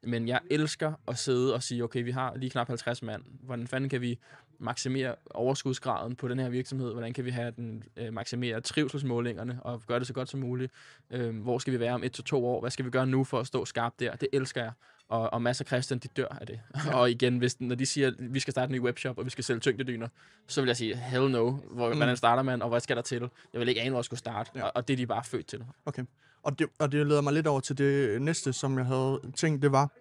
[0.03, 3.23] men jeg elsker at sidde og sige, okay, vi har lige knap 50 mand.
[3.41, 4.19] Hvordan fanden kan vi
[4.59, 6.91] maksimere overskudsgraden på den her virksomhed?
[6.91, 10.71] Hvordan kan vi have den øh, maksimere trivselsmålingerne og gøre det så godt som muligt?
[11.11, 12.59] Øh, hvor skal vi være om et til to år?
[12.59, 14.15] Hvad skal vi gøre nu for at stå skarpt der?
[14.15, 14.71] Det elsker jeg.
[15.09, 16.59] Og, og masser af Christian, de dør af det.
[16.85, 16.95] Ja.
[16.97, 19.29] og igen, hvis, når de siger, at vi skal starte en ny webshop, og vi
[19.29, 20.07] skal sælge tyngdedyner,
[20.47, 21.51] så vil jeg sige, hell no.
[21.51, 21.95] Hvor, mm.
[21.95, 23.29] Hvordan starter man, og hvad skal der til?
[23.53, 24.51] Jeg vil ikke ane, hvor jeg skulle starte.
[24.55, 24.63] Ja.
[24.63, 25.65] Og, og det er de bare født til.
[25.85, 26.03] Okay.
[26.43, 29.61] Og det, og det leder mig lidt over til det næste, som jeg havde tænkt,
[29.61, 29.91] det var,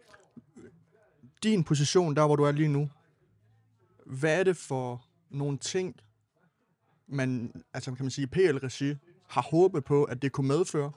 [1.43, 2.91] din position, der hvor du er lige nu,
[4.07, 5.97] hvad er det for nogle ting,
[7.07, 8.95] man, altså kan man sige, PL-regi
[9.29, 10.93] har håbet på, at det kunne medføre,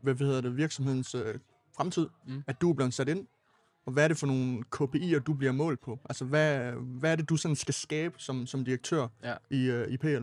[0.00, 1.34] hvad hedder det, virksomhedens øh,
[1.76, 2.42] fremtid, mm.
[2.46, 3.26] at du er blevet sat ind,
[3.86, 6.00] og hvad er det for nogle KPI'er, du bliver målt på?
[6.04, 9.34] Altså, hvad, hvad er det, du sådan skal skabe som, som direktør ja.
[9.50, 10.22] i, øh, i PL?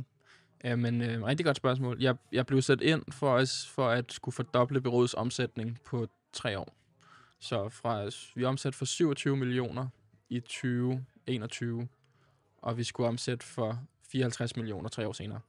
[0.64, 2.02] Jamen, øh, rigtig godt spørgsmål.
[2.02, 6.60] Jeg, jeg blev sat ind for, os, for at skulle fordoble byrådets omsætning på tre
[6.60, 6.76] år.
[7.40, 9.88] Så fra, vi omsat for 27 millioner
[10.30, 11.88] i 2021,
[12.62, 13.80] og vi skulle omsætte for
[14.12, 15.40] 54 millioner tre år senere.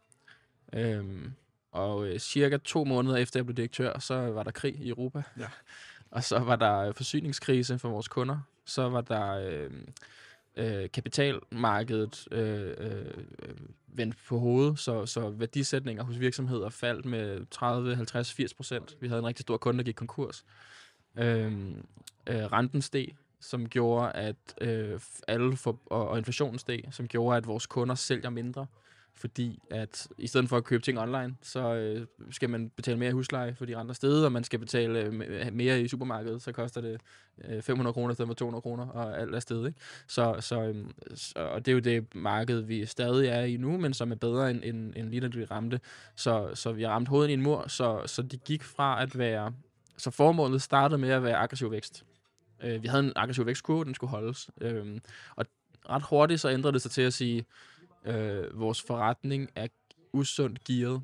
[0.73, 1.33] Øhm,
[1.73, 5.23] og øh, cirka to måneder efter jeg blev direktør, så var der krig i Europa.
[5.39, 5.47] Ja.
[6.11, 8.39] og så var der forsyningskrise for vores kunder.
[8.65, 9.71] Så var der øh,
[10.57, 13.25] øh, kapitalmarkedet øh, øh,
[13.87, 18.97] vendt på hovedet, så, så værdisætninger hos virksomheder faldt med 30, 50, 80 procent.
[19.01, 20.45] Vi havde en rigtig stor kunde, der gik konkurs.
[21.17, 21.87] Øhm,
[22.27, 27.37] øh, renten steg, som gjorde, at øh, alle for, og, og inflationen steg, som gjorde,
[27.37, 28.67] at vores kunder sælger mindre.
[29.15, 33.09] Fordi at i stedet for at købe ting online, så øh, skal man betale mere
[33.09, 35.13] i husleje for de andre steder, og man skal betale øh,
[35.53, 37.01] mere i supermarkedet, så koster det
[37.45, 39.67] øh, 500 kroner i stedet for 200 kroner, og alt er sted.
[39.67, 39.79] Ikke?
[40.07, 43.79] Så, så, øh, så, og det er jo det marked, vi stadig er i nu,
[43.79, 45.81] men som er bedre end, end, end lige da vi ramte.
[46.17, 49.19] Så, så vi har ramt hovedet i en mur, så, så de gik fra at
[49.19, 49.53] være
[49.97, 52.05] så formålet startede med at være aggressiv vækst.
[52.63, 54.51] Øh, vi havde en aggressiv vækstkurve, den skulle holdes.
[54.61, 55.01] Øh,
[55.37, 55.47] og
[55.91, 57.45] ret hurtigt så ændrede det sig til at sige,
[58.07, 59.67] øh, vores forretning er
[60.13, 61.03] usundt gearet.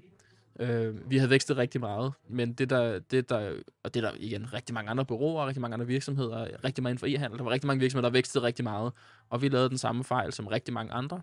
[0.61, 3.53] Øh, vi havde vækstet rigtig meget, men det der, det der,
[3.83, 6.99] og det der igen rigtig mange andre bureauer, rigtig mange andre virksomheder, rigtig meget inden
[6.99, 8.93] for e-handel, der var rigtig mange virksomheder, der vækstede rigtig meget,
[9.31, 11.23] og vi lavede den samme fejl som rigtig mange andre,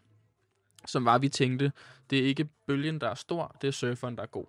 [0.88, 1.72] som var, at vi tænkte,
[2.10, 4.46] det er ikke bølgen, der er stor, det er surferen, der er god.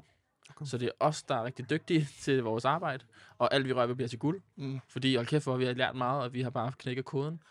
[0.64, 3.04] Så det er os, der er rigtig dygtige til vores arbejde,
[3.38, 4.40] og alt vi rører bliver til guld.
[4.57, 4.80] Mm.
[4.88, 7.42] Fordi, hold kæft, hvor vi har lært meget, og vi har bare knækket koden.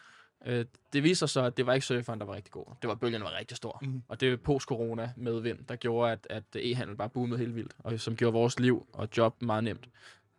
[0.46, 2.66] Øh, det viser sig så, at det var ikke surferen, der var rigtig god.
[2.82, 3.80] Det var bølgen, der var rigtig stor.
[3.82, 4.04] Mhm.
[4.08, 7.76] Og det er post-corona med vind, der gjorde, at, at e-handel bare boomede helt vildt,
[7.80, 9.90] og som gjorde vores liv og job meget nemt.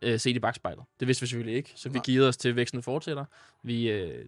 [0.01, 0.83] Øh, set i bagspejlet.
[0.99, 2.03] Det vidste vi selvfølgelig ikke, så vi Nej.
[2.03, 3.25] giver os til, at væksten fortsætter.
[3.63, 4.25] Vi øh,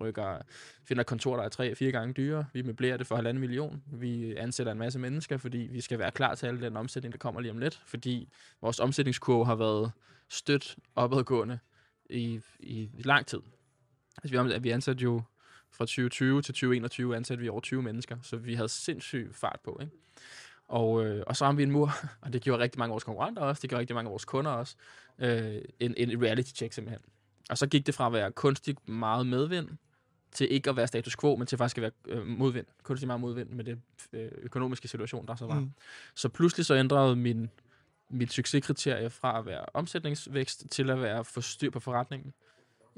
[0.00, 0.38] rykker,
[0.84, 2.46] finder kontor, der er tre-fire gange dyrere.
[2.52, 3.82] Vi møblerer det for halvanden million.
[3.86, 7.18] Vi ansætter en masse mennesker, fordi vi skal være klar til al den omsætning, der
[7.18, 7.82] kommer lige om lidt.
[7.86, 8.28] Fordi
[8.60, 9.92] vores omsætningskurve har været
[10.28, 11.58] stødt opadgående
[12.10, 13.40] i, i lang tid.
[14.22, 15.22] Altså, vi, vi ansatte jo
[15.72, 19.78] fra 2020 til 2021 ansatte vi over 20 mennesker, så vi havde sindssyg fart på,
[19.82, 19.92] ikke?
[20.68, 21.92] Og, øh, og så har vi en mur,
[22.22, 24.24] og det gjorde rigtig mange af vores konkurrenter også, det gjorde rigtig mange af vores
[24.24, 24.76] kunder også,
[25.18, 27.02] øh, en, en reality check simpelthen.
[27.50, 29.68] Og så gik det fra at være kunstigt meget medvind,
[30.32, 32.66] til ikke at være status quo, men til faktisk at være øh, modvind.
[32.82, 33.78] Kunstigt meget modvind med det
[34.12, 35.60] øh, økonomiske situation, der så var.
[35.60, 35.72] Mm.
[36.14, 37.50] Så pludselig så ændrede min,
[38.08, 42.32] mit succeskriterie fra at være omsætningsvækst til at være få styr på forretningen.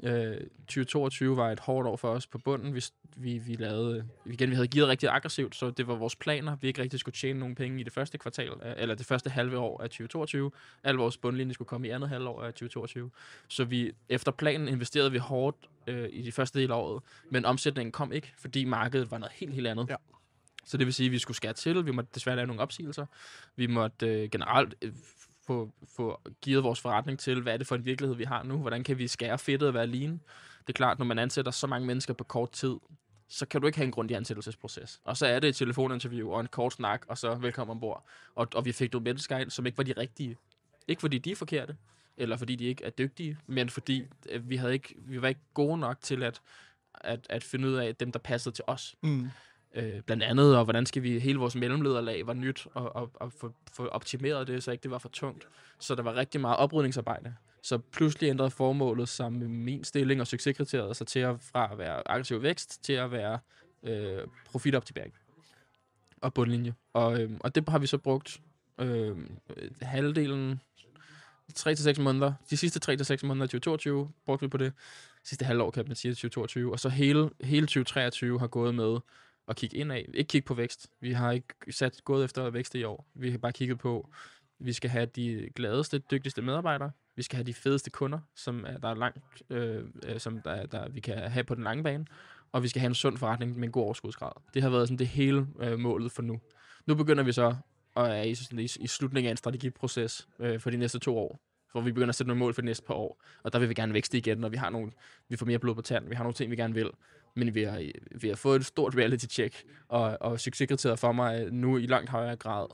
[0.03, 2.75] Øh, 2022 var et hårdt år for os på bunden.
[2.75, 2.83] Vi,
[3.15, 6.57] vi, vi lavede, igen, vi havde givet rigtig aggressivt, så det var vores planer.
[6.61, 9.57] Vi ikke rigtig skulle tjene nogen penge i det første kvartal, eller det første halve
[9.57, 10.51] år af 2022.
[10.83, 13.11] Al vores bundlinje skulle komme i andet halvår af 2022.
[13.47, 17.45] Så vi, efter planen investerede vi hårdt øh, i de første del af året, men
[17.45, 19.89] omsætningen kom ikke, fordi markedet var noget helt, helt andet.
[19.89, 19.95] Ja.
[20.65, 23.05] Så det vil sige, at vi skulle skære til, vi måtte desværre lave nogle opsigelser.
[23.55, 24.91] Vi måtte øh, generelt øh,
[25.49, 28.57] få, få givet vores forretning til, hvad er det for en virkelighed, vi har nu?
[28.57, 30.11] Hvordan kan vi skære fedtet og være lean?
[30.61, 32.75] Det er klart, når man ansætter så mange mennesker på kort tid,
[33.27, 35.01] så kan du ikke have en grundig ansættelsesproces.
[35.03, 38.05] Og så er det et telefoninterview og en kort snak, og så velkommen ombord.
[38.35, 40.37] Og, og vi fik nogle mennesker ind, som ikke var de rigtige.
[40.87, 41.77] Ikke fordi de er forkerte,
[42.17, 45.41] eller fordi de ikke er dygtige, men fordi øh, vi, havde ikke, vi var ikke
[45.53, 46.41] gode nok til at,
[46.93, 48.95] at, at finde ud af dem, der passede til os.
[49.01, 49.29] Mm.
[49.75, 53.31] Øh, blandt andet, og hvordan skal vi, hele vores mellemlederlag var nyt, og, og, og
[53.33, 55.47] få, få optimeret det, så ikke det var for tungt.
[55.79, 57.35] Så der var rigtig meget oprydningsarbejde.
[57.63, 61.77] Så pludselig ændrede formålet sammen med min stilling og succeskriteriet sig til at, fra at
[61.77, 63.39] være aggressiv vækst til at være
[63.83, 65.13] øh, profitoptimering
[66.21, 66.73] og bundlinje.
[66.93, 68.41] Og, øh, og det har vi så brugt
[68.79, 69.17] øh,
[69.81, 70.61] halvdelen,
[71.59, 74.73] 3-6 måneder, de sidste 3-6 måneder af 2022 brugte vi på det.
[75.23, 76.71] Sidste halvår, kan man sige, 2022.
[76.71, 78.99] Og så hele, hele 2023 har gået med
[79.49, 80.09] at kigge ind af.
[80.13, 80.89] Ikke kigge på vækst.
[81.01, 83.05] Vi har ikke sat gået efter vækst i år.
[83.13, 84.09] Vi har bare kigget på,
[84.59, 86.91] vi skal have de gladeste, dygtigste medarbejdere.
[87.15, 90.65] Vi skal have de fedeste kunder, som er, der er langt, øh, øh som der,
[90.65, 92.05] der, vi kan have på den lange bane.
[92.51, 94.31] Og vi skal have en sund forretning med en god overskudsgrad.
[94.53, 96.39] Det har været sådan det hele øh, målet for nu.
[96.85, 97.55] Nu begynder vi så
[97.95, 101.17] og er i, sådan, i, i slutningen af en strategiproces øh, for de næste to
[101.17, 101.39] år,
[101.71, 103.21] hvor vi begynder at sætte nogle mål for de næste par år.
[103.43, 104.91] Og der vil vi gerne vækste igen, når vi har nogle,
[105.29, 106.89] vi får mere blod på tanden, vi har nogle ting, vi gerne vil.
[107.35, 111.41] Men vi har, vi har fået et stort reality check, og, og succeskriteriet for mig
[111.43, 112.67] er nu i langt højere grad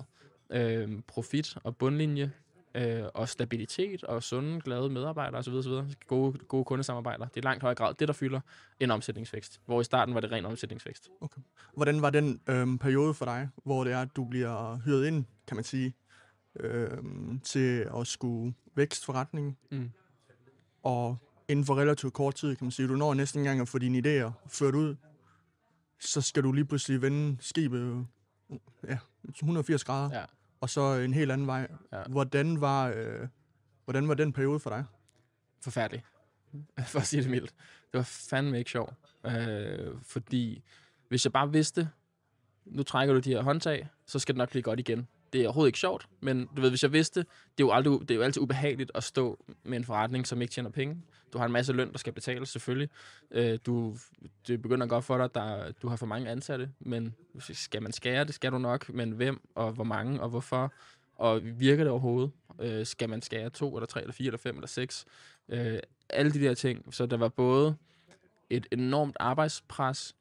[0.50, 2.32] øh, profit og bundlinje,
[2.76, 5.54] øh, og stabilitet og sunde, glade medarbejdere osv.
[5.54, 5.72] osv.
[6.08, 7.26] Gode, gode kundesamarbejder.
[7.28, 8.40] Det er i langt højere grad det, der fylder
[8.80, 9.62] en omsætningsvækst.
[9.66, 11.10] Hvor i starten var det ren omsætningsvækst.
[11.76, 15.26] Hvordan var den øhm, periode for dig, hvor det er, at du bliver hyret ind,
[15.48, 15.94] kan man sige,
[16.60, 19.92] øhm, til at skulle vækst forretningen, Mm.
[20.84, 21.18] og
[21.48, 23.98] inden for relativt kort tid, kan man sige, du når næsten engang at få dine
[23.98, 24.96] idéer ført ud,
[26.00, 28.08] så skal du lige pludselig vende skibet
[28.88, 30.26] ja, 180 grader, Ja.
[30.62, 31.68] og så en helt anden vej.
[31.92, 32.04] Ja.
[32.10, 33.28] Hvordan, var, øh,
[33.86, 34.84] hvordan var den periode for dig?
[35.62, 36.04] forfærdelig.
[36.88, 37.50] For at sige det mildt.
[37.92, 38.94] Det var fandme ikke sjovt.
[39.26, 40.64] Øh, fordi
[41.08, 41.90] hvis jeg bare vidste,
[42.66, 45.08] nu trækker du de her håndtag, så skal det nok blive godt igen.
[45.34, 47.28] Det er overhovedet ikke sjovt, men du ved, hvis jeg vidste, det
[47.64, 50.52] er jo, aldrig, det er jo altid ubehageligt at stå med en forretning, som ikke
[50.52, 51.02] tjener penge.
[51.36, 52.90] Du har en masse løn, der skal betales, selvfølgelig.
[53.32, 53.98] Øh, du,
[54.48, 58.24] det begynder godt for dig, der, du har for mange ansatte, men skal man skære,
[58.24, 60.74] det skal du nok, men hvem, og hvor mange, og hvorfor,
[61.16, 62.32] og virker det overhovedet?
[62.60, 65.06] Øh, skal man skære to, eller tre, eller fire, eller fem, eller seks?
[65.50, 65.80] Øh,
[66.10, 66.94] alle de der ting.
[66.94, 67.76] Så der var både
[68.50, 70.16] et enormt arbejdspres,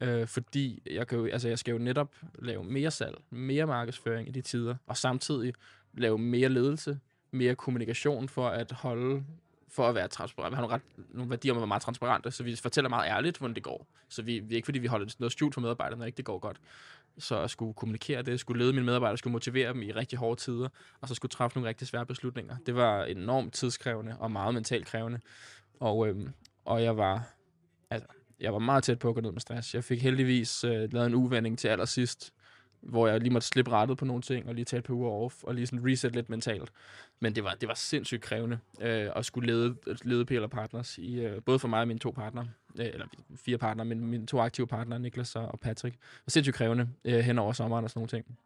[0.00, 4.28] øh, fordi jeg, kan jo, altså jeg skal jo netop lave mere salg, mere markedsføring
[4.28, 5.54] i de tider, og samtidig
[5.94, 6.98] lave mere ledelse,
[7.30, 9.24] mere kommunikation for at holde
[9.70, 10.52] for at være transparent.
[10.52, 10.82] Vi har nogle, ret,
[11.14, 13.86] nogle værdier om at være meget transparente, så vi fortæller meget ærligt, hvordan det går.
[14.08, 16.24] Så vi, vi er ikke fordi, vi holder noget skjult for medarbejderne, når ikke det
[16.24, 16.60] går godt.
[17.18, 20.40] Så at skulle kommunikere det, skulle lede mine medarbejdere, skulle motivere dem i rigtig hårde
[20.40, 20.68] tider,
[21.00, 22.56] og så skulle træffe nogle rigtig svære beslutninger.
[22.66, 25.20] Det var enormt tidskrævende og meget mentalt krævende.
[25.80, 26.32] Og, øhm,
[26.64, 27.22] og jeg var,
[27.90, 28.08] altså,
[28.40, 29.74] jeg var meget tæt på at gå ned med stress.
[29.74, 32.32] Jeg fik heldigvis øh, lavet en uvending til allersidst,
[32.80, 35.10] hvor jeg lige måtte slippe rettet på nogle ting, og lige tage et par uger
[35.10, 36.72] off, og lige sådan reset lidt mentalt.
[37.20, 41.20] Men det var, det var sindssygt krævende øh, at skulle lede, lede PL Partners, i,
[41.20, 42.48] øh, både for mig og mine to partnere,
[42.78, 43.06] øh, eller
[43.36, 45.94] fire partnere, men mine to aktive partnere, Niklas og, og Patrick.
[45.94, 48.38] Det var sindssygt krævende øh, hen over sommeren og sådan nogle ting.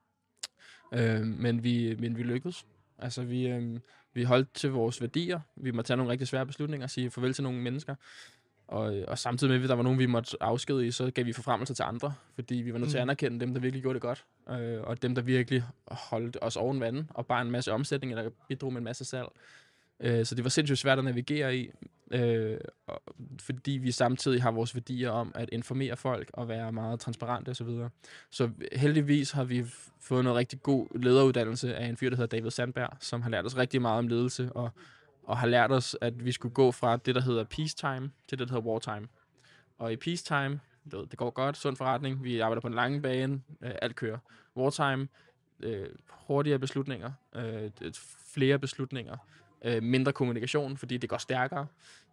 [0.92, 2.66] Øh, men, vi, men vi lykkedes.
[2.98, 3.78] Altså, vi, øh,
[4.14, 5.40] vi holdt til vores værdier.
[5.56, 7.94] Vi må tage nogle rigtig svære beslutninger og sige farvel til nogle mennesker.
[8.72, 11.32] Og, og samtidig med, at der var nogen, vi måtte afskede i, så gav vi
[11.32, 13.08] forfremmelse til andre, fordi vi var nødt til at Mm.
[13.10, 16.80] anerkende dem, der virkelig gjorde det godt, øh, og dem, der virkelig holdt os oven
[16.80, 19.28] vande, og bare en masse omsætning, eller bidrog med en masse salg.
[20.00, 21.70] Øh, så det var sindssygt svært at navigere i,
[22.10, 23.02] øh, og,
[23.40, 27.54] fordi vi samtidig har vores værdier om at informere folk og være meget transparente osv.
[27.54, 27.90] Så, videre.
[28.30, 29.64] så heldigvis har vi
[30.00, 33.46] fået noget rigtig god lederuddannelse af en fyr, der hedder David Sandberg, som har lært
[33.46, 34.70] os rigtig meget om ledelse, og,
[35.22, 38.48] og har lært os, at vi skulle gå fra det, der hedder peacetime, til det,
[38.48, 39.08] der hedder wartime.
[39.78, 40.60] Og i peacetime,
[40.92, 43.96] du ved, det går godt, sund forretning, vi arbejder på en lange bane, øh, alt
[43.96, 44.18] kører.
[44.56, 45.08] Wartime,
[45.60, 47.70] øh, hurtigere beslutninger, øh,
[48.34, 49.16] flere beslutninger,
[49.64, 51.66] øh, mindre kommunikation, fordi det går stærkere.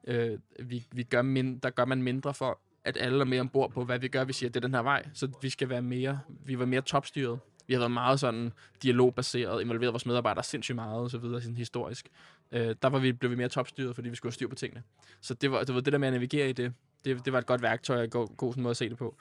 [0.03, 3.71] Øh, vi, vi gør mind, der gør man mindre for, at alle er mere ombord
[3.71, 4.23] på, hvad vi gør.
[4.23, 6.81] Vi siger, det er den her vej, så vi skal være mere, vi var mere
[6.81, 7.39] topstyret.
[7.69, 8.53] Vi har været meget sådan
[8.83, 12.09] dialogbaseret, involveret vores medarbejdere sindssygt meget og så videre, sådan historisk.
[12.51, 14.83] Øh, der var vi, blev vi mere topstyret, fordi vi skulle have styr på tingene.
[15.21, 16.73] Så det var det, var det der med at navigere i det,
[17.05, 18.97] det, det var et godt værktøj og en god, god sådan måde at se det
[18.97, 19.15] på.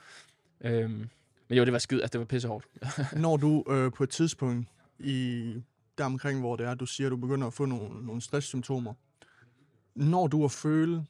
[0.61, 1.09] Øhm,
[1.49, 2.67] men jo, det var skid, altså det var pissehårdt.
[3.23, 4.69] Når du øh, på et tidspunkt
[4.99, 5.55] i
[5.99, 8.95] der omkring, hvor det er, du siger, at du begynder at få nogle, nogle stresssymptomer,
[9.95, 11.07] når du at føle,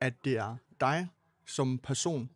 [0.00, 1.08] at det er dig
[1.46, 2.30] som person,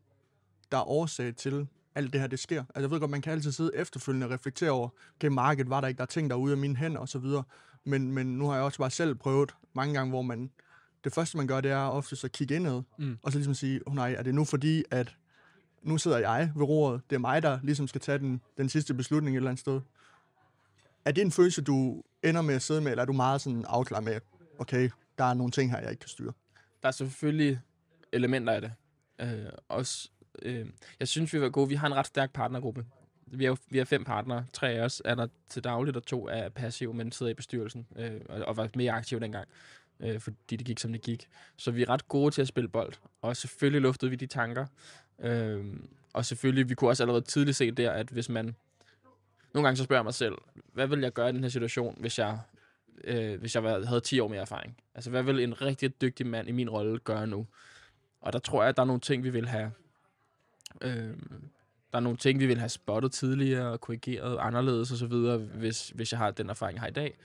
[0.72, 2.60] der er årsag til alt det her, det sker.
[2.60, 5.80] Altså jeg ved godt, man kan altid sidde efterfølgende og reflektere over, okay, markedet var
[5.80, 7.24] der ikke, der er ting, der er ude af mine hænder osv.,
[7.84, 10.50] men, men nu har jeg også bare selv prøvet mange gange, hvor man,
[11.04, 13.18] det første man gør, det er ofte så kigge indad, Mm.
[13.22, 15.16] og så ligesom sige, oh nej, er det nu fordi, at
[15.82, 18.94] nu sidder jeg ved roret, det er mig, der ligesom skal tage den, den sidste
[18.94, 19.80] beslutning et eller andet sted.
[21.04, 23.64] Er det en følelse, du ender med at sidde med, eller er du meget sådan
[23.68, 24.20] afklaret med,
[24.58, 26.32] okay, der er nogle ting her, jeg ikke kan styre?
[26.82, 27.60] Der er selvfølgelig
[28.12, 28.72] elementer af det.
[29.20, 30.10] Øh, også,
[30.42, 30.66] øh,
[31.00, 31.68] jeg synes, vi var gode.
[31.68, 32.86] Vi har en ret stærk partnergruppe.
[33.26, 34.46] Vi er, jo- vi er fem partnere.
[34.52, 37.86] Tre af os er der til dagligt, og to er passive, men sidder i bestyrelsen
[37.96, 39.48] øh, og, og var mere aktive dengang,
[40.00, 41.28] øh, fordi det gik, som det gik.
[41.56, 42.92] Så vi er ret gode til at spille bold.
[43.22, 44.66] Og selvfølgelig luftede vi de tanker.
[45.18, 45.64] Øh,
[46.12, 48.56] og selvfølgelig, vi kunne også allerede tidligt se der, at hvis man...
[49.54, 50.34] Nogle gange så spørger jeg mig selv,
[50.72, 52.38] hvad vil jeg gøre i den her situation, hvis jeg,
[53.04, 54.76] øh, hvis jeg havde 10 år mere erfaring?
[54.94, 57.46] Altså, hvad vil en rigtig dygtig mand i min rolle gøre nu?
[58.20, 59.72] Og der tror jeg, at der er nogle ting, vi vil have...
[60.82, 61.16] Øh,
[61.92, 65.12] der er nogle ting, vi vil have spottet tidligere og korrigeret anderledes osv.,
[65.58, 67.18] hvis, hvis jeg har den erfaring, jeg har i dag.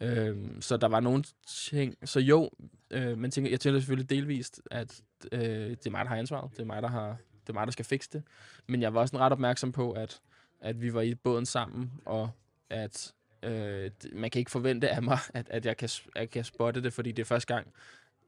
[0.00, 1.94] Øh, så der var nogle ting...
[2.04, 2.50] Så jo,
[2.90, 5.00] øh, men tænker, jeg tænker selvfølgelig delvist, at
[5.32, 6.50] øh, det er mig, der har ansvaret.
[6.50, 7.16] Det er mig, der har
[7.46, 8.22] det er mig, der skal fikse det.
[8.66, 10.20] Men jeg var også ret opmærksom på, at,
[10.60, 12.30] at vi var i båden sammen, og
[12.70, 13.12] at
[13.42, 16.82] øh, man kan ikke forvente af mig, at, at jeg, kan, at jeg kan spotte
[16.82, 17.72] det, fordi det er første gang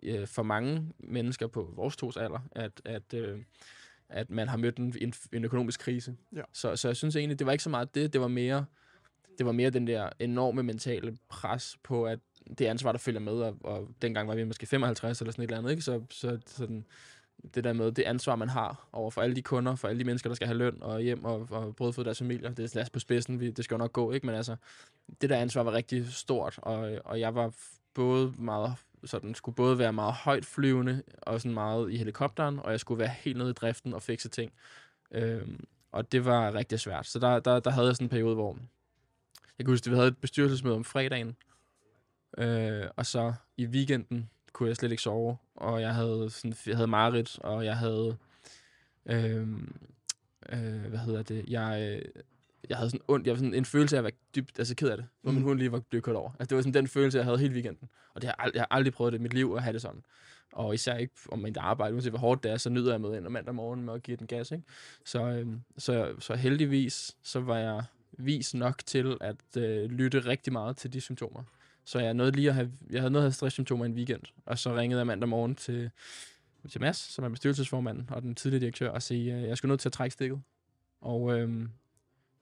[0.03, 3.39] øh, for mange mennesker på vores tos alder, at, at, øh,
[4.09, 6.17] at man har mødt en, en, en økonomisk krise.
[6.37, 6.43] Ja.
[6.53, 8.65] Så, så jeg synes egentlig, det var ikke så meget det, det var mere,
[9.39, 12.19] det var mere den der enorme mentale pres på, at
[12.59, 15.49] det ansvar, der følger med, og, og dengang var vi måske 55 eller sådan et
[15.49, 15.83] eller andet, ikke?
[15.83, 16.85] Så, så sådan,
[17.55, 20.05] det der med det ansvar, man har over for alle de kunder, for alle de
[20.05, 22.55] mennesker, der skal have løn og hjem og, og brød for deres familier.
[22.55, 24.27] Det er last på spidsen, vi, det skal jo nok gå, ikke?
[24.27, 24.57] Men altså,
[25.21, 27.53] det der ansvar var rigtig stort, og, og jeg var
[27.95, 28.75] både meget
[29.05, 32.99] sådan, skulle både være meget højt flyvende og sådan meget i helikopteren, og jeg skulle
[32.99, 34.53] være helt nede i driften og fikse ting.
[35.11, 37.07] Øhm, og det var rigtig svært.
[37.07, 38.59] Så der, der, der havde jeg sådan en periode, hvor
[39.59, 41.37] jeg kan huske, at vi havde et bestyrelsesmøde om fredagen,
[42.39, 46.77] øh, og så i weekenden kunne jeg slet ikke sove, og jeg havde, sådan, jeg
[46.77, 48.17] havde mareridt, og jeg havde,
[49.07, 49.49] øh,
[50.49, 52.23] øh, hvad hedder det, jeg, øh,
[52.69, 54.89] jeg havde sådan ondt, jeg var sådan en følelse af at være dybt, altså ked
[54.89, 55.49] af det, hvor min Mhm.
[55.49, 56.31] hund lige var blevet kørt over.
[56.31, 58.61] Altså det var sådan den følelse, jeg havde hele weekenden, og det har, ald- jeg
[58.61, 60.03] har aldrig prøvet det i mit liv at have det sådan.
[60.53, 63.17] Og især ikke om mit arbejde, uanset hvor hårdt det er, så nyder jeg med
[63.17, 64.65] ind om mandag morgen med at give den gas, ikke?
[65.05, 65.47] Så, øh,
[65.79, 67.85] så, så heldigvis, så var jeg
[68.19, 71.43] vis nok til at øh, lytte rigtig meget til de symptomer.
[71.85, 74.59] Så jeg, nåede lige at have, jeg havde noget at have stresssymptomer en weekend, og
[74.59, 75.91] så ringede jeg mandag morgen til,
[76.71, 79.81] til Mads, som er bestyrelsesformanden og den tidligere direktør, og sige, at jeg skulle nødt
[79.81, 80.41] til at trække stikket.
[81.01, 81.71] Og øhm,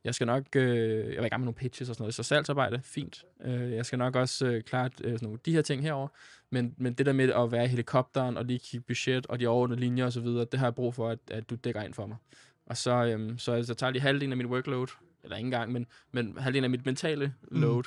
[0.04, 2.22] jeg skal nok, øh, jeg var i gang med nogle pitches og sådan noget, så
[2.22, 3.24] salgsarbejde, fint.
[3.44, 6.08] Øh, jeg skal nok også øh, klare øh, sådan nogle, de her ting herover.
[6.50, 9.46] Men, men det der med at være i helikopteren og lige kigge budget og de
[9.46, 12.16] overordnede linjer osv., det har jeg brug for, at, at du dækker ind for mig.
[12.66, 14.86] Og så, øhm, så, så tager jeg lige halvdelen af mit workload,
[15.24, 17.60] eller ikke engang, men, men halvdelen af mit mentale Mm.
[17.60, 17.82] load,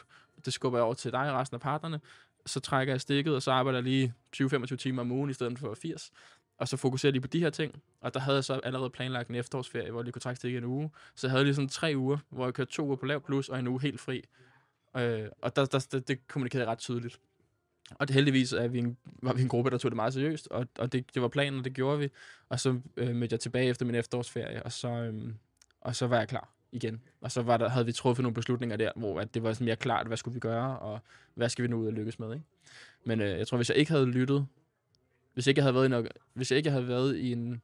[0.45, 1.99] det skubber jeg over til dig og resten af partnerne.
[2.45, 5.59] Så trækker jeg stikket, og så arbejder jeg lige 20-25 timer om ugen i stedet
[5.59, 6.11] for 80.
[6.57, 7.81] Og så fokuserer de lige på de her ting.
[8.01, 10.63] Og der havde jeg så allerede planlagt en efterårsferie, hvor jeg kunne trække i en
[10.63, 10.91] uge.
[11.15, 13.49] Så jeg havde lige sådan tre uger, hvor jeg kørte to uger på lav plus,
[13.49, 14.23] og en uge helt fri.
[14.97, 17.19] Øh, og der, der, der, det kommunikerede jeg ret tydeligt.
[17.95, 20.47] Og det, heldigvis er vi en, var vi en gruppe, der tog det meget seriøst,
[20.47, 22.09] og, og det, det var planen, og det gjorde vi.
[22.49, 25.33] Og så øh, mødte jeg tilbage efter min efterårsferie, og så, øh,
[25.81, 27.01] og så var jeg klar igen.
[27.21, 29.65] Og så var der, havde vi truffet nogle beslutninger der, hvor at det var sådan
[29.65, 30.99] mere klart, hvad skulle vi gøre, og
[31.33, 32.33] hvad skal vi nu ud og lykkes med.
[32.33, 32.45] Ikke?
[33.03, 34.47] Men øh, jeg tror, hvis jeg ikke havde lyttet
[35.37, 37.61] hvis, ikke jeg havde været i en, hvis jeg ikke havde været i en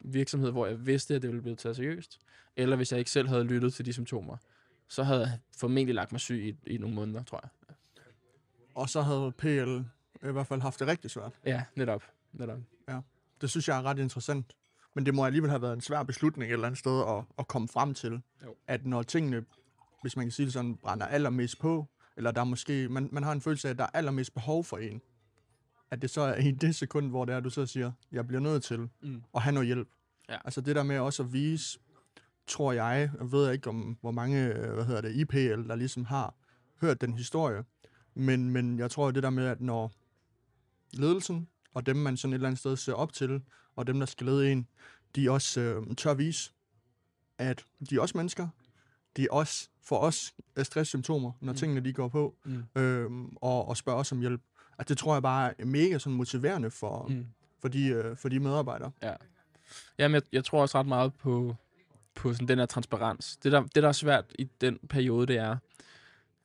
[0.00, 2.18] virksomhed, hvor jeg vidste, at det ville blive taget seriøst,
[2.56, 4.36] eller hvis jeg ikke selv havde lyttet til de symptomer,
[4.88, 7.74] så havde jeg formentlig lagt mig syg i, i nogle måneder, tror jeg.
[8.74, 9.80] Og så havde PL
[10.28, 11.32] i hvert fald haft det rigtig svært.
[11.44, 12.02] Ja, netop.
[12.32, 12.58] netop.
[13.40, 14.56] Det synes jeg er ret interessant.
[14.94, 17.48] Men det må alligevel have været en svær beslutning et eller andet sted at, at
[17.48, 18.54] komme frem til, Jo.
[18.66, 19.44] at når tingene,
[20.02, 23.22] hvis man kan sige det sådan, brænder allermest på, eller der er måske, man, man
[23.22, 25.00] har en følelse af, at der er allermest behov for en,
[25.92, 28.40] at det så er i det sekund, hvor det er, du så siger, jeg bliver
[28.40, 29.22] nødt til Mm.
[29.34, 29.88] at have noget hjælp.
[30.28, 30.36] Ja.
[30.44, 31.78] Altså det der med også at vise,
[32.46, 36.04] tror jeg, jeg ved ikke om, hvor mange, øh, hvad hedder det, IPL, der ligesom
[36.04, 36.34] har
[36.80, 37.64] hørt den historie,
[38.14, 39.92] men, men jeg tror det der med, at når
[40.92, 43.42] ledelsen, og dem man sådan et eller andet sted ser op til,
[43.76, 44.66] og dem der skal lede en,
[45.16, 46.52] de også øh, tør vise,
[47.38, 48.48] at de er også mennesker,
[49.16, 51.56] de er også, for os er stresssymptomer, når Mm.
[51.58, 52.80] tingene de går på, Mm.
[52.80, 54.42] øh, og, og spørger os om hjælp.
[54.78, 57.26] At det tror jeg bare er mega sådan motiverende for, mm.
[57.60, 58.90] For, de, øh, for de medarbejdere.
[59.98, 61.56] Jamen, jeg, jeg tror også ret meget på,
[62.14, 63.36] på sådan den her transparens.
[63.36, 65.56] Det der, det, der er svært i den periode, det er,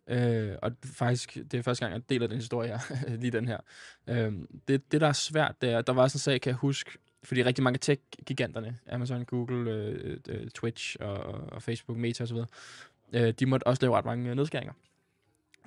[0.07, 3.57] øh, og faktisk, det er første gang, jeg deler den historie her, lige den her.
[4.07, 4.34] Øh,
[4.67, 6.97] det, det, der er svært, det er, der var sådan en sag, kan jeg huske,
[7.23, 11.17] fordi rigtig mange tech-giganterne, Amazon, Google, øh, øh, Twitch og,
[11.51, 12.38] og Facebook, Meta osv.,
[13.13, 14.73] øh, de måtte også lave ret mange nedskæringer.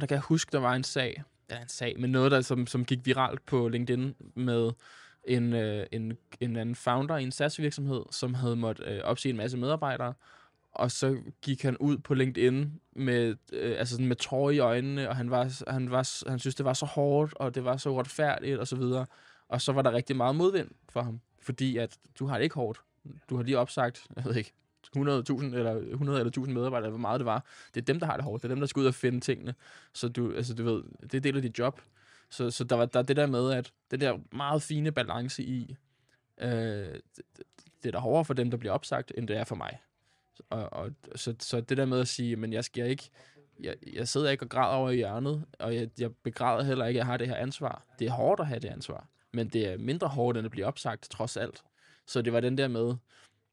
[0.00, 2.66] Der kan jeg huske, der var en sag, eller en sag, men noget, der, som,
[2.66, 4.70] som gik viralt på LinkedIn med
[5.24, 9.36] en, øh, en, en anden founder i en SaaS-virksomhed, som havde måttet øh, opsige en
[9.36, 10.14] masse medarbejdere,
[10.72, 15.08] og så gik han ud på LinkedIn med, øh, altså sådan med tårer i øjnene,
[15.08, 17.90] og han, var, han, var, han synes, det var så hårdt, og det var så
[17.90, 19.06] uretfærdigt, og så videre.
[19.48, 22.54] Og så var der rigtig meget modvind for ham, fordi at du har det ikke
[22.54, 22.80] hårdt.
[23.30, 24.52] Du har lige opsagt, jeg ved ikke,
[24.96, 25.00] 100.000
[25.56, 27.44] eller 100 eller 1000 medarbejdere, eller hvor meget det var.
[27.74, 28.42] Det er dem, der har det hårdt.
[28.42, 29.54] Det er dem, der skal ud og finde tingene.
[29.92, 31.80] Så du, altså, du ved, det er del af dit job.
[32.30, 35.42] Så, så der var der er det der med, at det der meget fine balance
[35.42, 35.76] i,
[36.40, 37.24] øh, det,
[37.82, 39.78] det er der hårdere for dem, der bliver opsagt, end det er for mig.
[40.50, 43.10] Og, og så, så det der med at sige, men jeg skal ikke,
[43.60, 46.98] jeg, jeg sidder ikke og græder over i hjørnet, og jeg, jeg begræder heller ikke,
[46.98, 47.84] at jeg har det her ansvar.
[47.98, 50.66] Det er hårdt at have det ansvar, men det er mindre hårdt, end at blive
[50.66, 51.62] opsagt, trods alt.
[52.06, 52.94] Så det var den der med,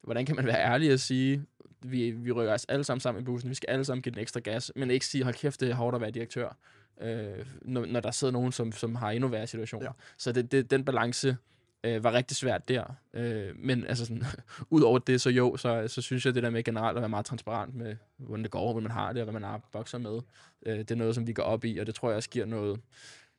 [0.07, 1.45] hvordan kan man være ærlig og sige,
[1.81, 4.21] vi, vi rykker os alle sammen sammen i bussen, vi skal alle sammen give den
[4.21, 6.57] ekstra gas, men ikke sige, hold kæft, det er hårdt at være direktør,
[7.01, 9.85] øh, når, når der sidder nogen, som, som har endnu værre situationer.
[9.85, 9.89] Ja.
[9.89, 10.03] Ja.
[10.17, 11.37] Så det, det, den balance
[11.83, 12.83] øh, var rigtig svært der.
[13.13, 14.23] Øh, men altså sådan,
[14.69, 17.09] ud over det, så jo, så, så synes jeg, det der med generelt at være
[17.09, 19.97] meget transparent med, hvordan det går, hvordan man har det, og hvad man har bokser
[19.97, 20.19] med,
[20.65, 22.45] øh, det er noget, som vi går op i, og det tror jeg også giver
[22.45, 22.79] noget,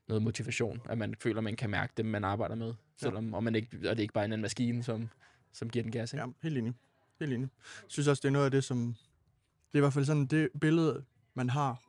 [0.09, 3.55] noget motivation, at man føler, man kan mærke det, man arbejder med, selvom, og, man
[3.55, 5.09] ikke, og det er ikke bare en anden maskine, som,
[5.53, 6.13] som giver den gas.
[6.13, 6.25] Ikke?
[6.25, 6.75] Ja, helt enig.
[7.21, 7.49] Helt enig.
[7.83, 8.95] Jeg synes også, det er noget af det, som...
[9.67, 11.83] Det er i hvert fald sådan det billede, man har,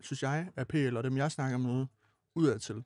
[0.00, 1.86] synes jeg, af PL og dem, jeg snakker med,
[2.34, 2.84] udadtil.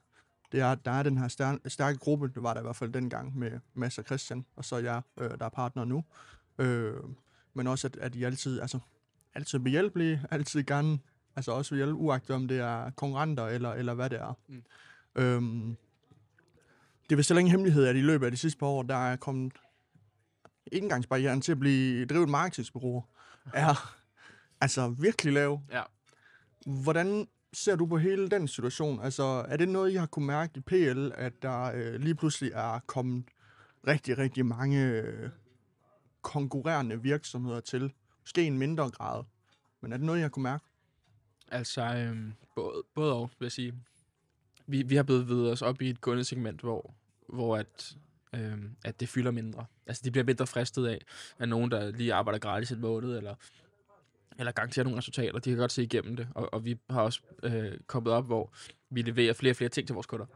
[0.53, 2.93] Det er, der er den her stær- stærke gruppe, det var der i hvert fald
[2.93, 6.05] dengang med Mads og Christian, og så jeg, øh, der er partner nu.
[6.59, 6.95] Øh,
[7.55, 8.79] men også, at, at I altid, altså,
[9.35, 10.99] altid behjælpelige, altid gerne,
[11.37, 14.39] altså også vil hjælpe, uagtet om det er konkurrenter eller, eller hvad det er.
[14.49, 14.63] Mm.
[15.17, 15.77] Øhm,
[17.03, 18.97] det er vist heller ingen hemmelighed, at i løbet af de sidste par år, der
[18.97, 19.53] er kommet
[20.73, 23.05] indgangsbarrieren til at blive drevet marketingsbureau
[23.55, 23.97] er
[24.61, 25.61] altså virkelig lav.
[25.73, 25.83] Ja.
[26.67, 29.01] Hvordan ser du på hele den situation?
[29.01, 32.53] Altså, er det noget, I har kunne mærke i PL, at der øh, lige pludselig
[32.55, 33.25] er kommet
[33.87, 35.31] rigtig, rigtig mange øh,
[36.23, 37.93] konkurrerende virksomheder til?
[38.23, 39.25] Måske i en mindre grad.
[39.81, 40.65] Men er det noget, I har kunne mærke?
[41.49, 43.75] Altså, øhm, både, både og, vil jeg sige.
[44.67, 46.95] Vi, vi har blevet ved os op i et kundesegment, hvor,
[47.29, 47.97] hvor at,
[48.33, 49.67] øh, at det fylder mindre.
[49.87, 51.05] Altså, de bliver mindre fristet af,
[51.39, 53.35] at nogen, der lige arbejder gratis et måned, eller,
[54.39, 56.29] eller garanterer nogle resultater, de kan godt se igennem det.
[56.35, 58.53] Og, og vi har også øh, kommet op, hvor
[58.91, 60.27] vi leverer flere og flere ting til vores kunder.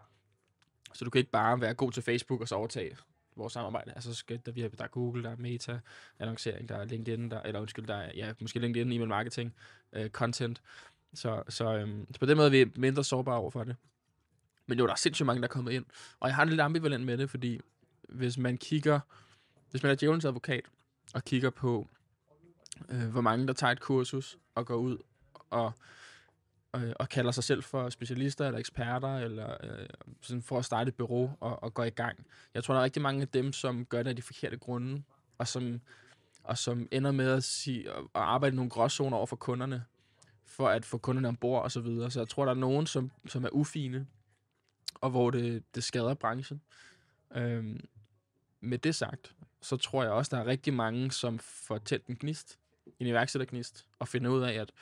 [0.93, 2.97] Så du kan ikke bare være god til Facebook og så overtage
[3.37, 3.93] vores samarbejde.
[3.95, 5.81] Altså, skal, der, vi har, der er Google, der er Meta,
[6.19, 9.55] annoncering, der er LinkedIn, der, eller undskyld, der er ja, måske LinkedIn, e-mail marketing,
[9.93, 10.63] øh, content.
[11.15, 13.77] Så, så, øhm, så på den måde er vi mindre sårbare over for det.
[14.67, 15.85] Men jo, der er sindssygt mange, der er kommet ind.
[16.21, 17.61] Og jeg har det lidt ambivalent med det, fordi
[18.13, 19.01] hvis man kigger,
[19.71, 20.65] hvis man er djævelens advokat,
[21.15, 21.89] og kigger på,
[22.89, 24.99] øh, hvor mange der tager et kursus og går ud
[25.51, 25.73] og,
[26.77, 29.89] øh, og kalder sig selv for specialister eller eksperter, eller øh,
[30.21, 32.27] sådan for at starte et bureau og, og gå i gang.
[32.55, 35.03] Jeg tror, der er rigtig mange af dem, som gør det af de forkerte grunde,
[35.39, 35.81] og som,
[36.45, 39.85] og som ender med at, sige, at arbejde i nogle gråzoner over for kunderne,
[40.47, 42.11] for at få kunderne ombord og så videre.
[42.11, 44.07] Så jeg tror, der er nogen, som, som er ufine,
[44.95, 46.61] og hvor det, det skader branchen.
[47.35, 47.81] Øhm,
[48.61, 52.17] med det sagt, så tror jeg også, der er rigtig mange, som får tændt en
[52.21, 52.59] gnist,
[52.99, 54.73] en iværksættergnist, og finder ud af, at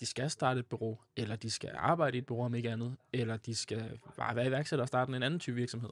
[0.00, 2.96] de skal starte et bureau, eller de skal arbejde i et bureau om ikke andet,
[3.12, 5.90] eller de skal bare være iværksætter og starte en anden type virksomhed.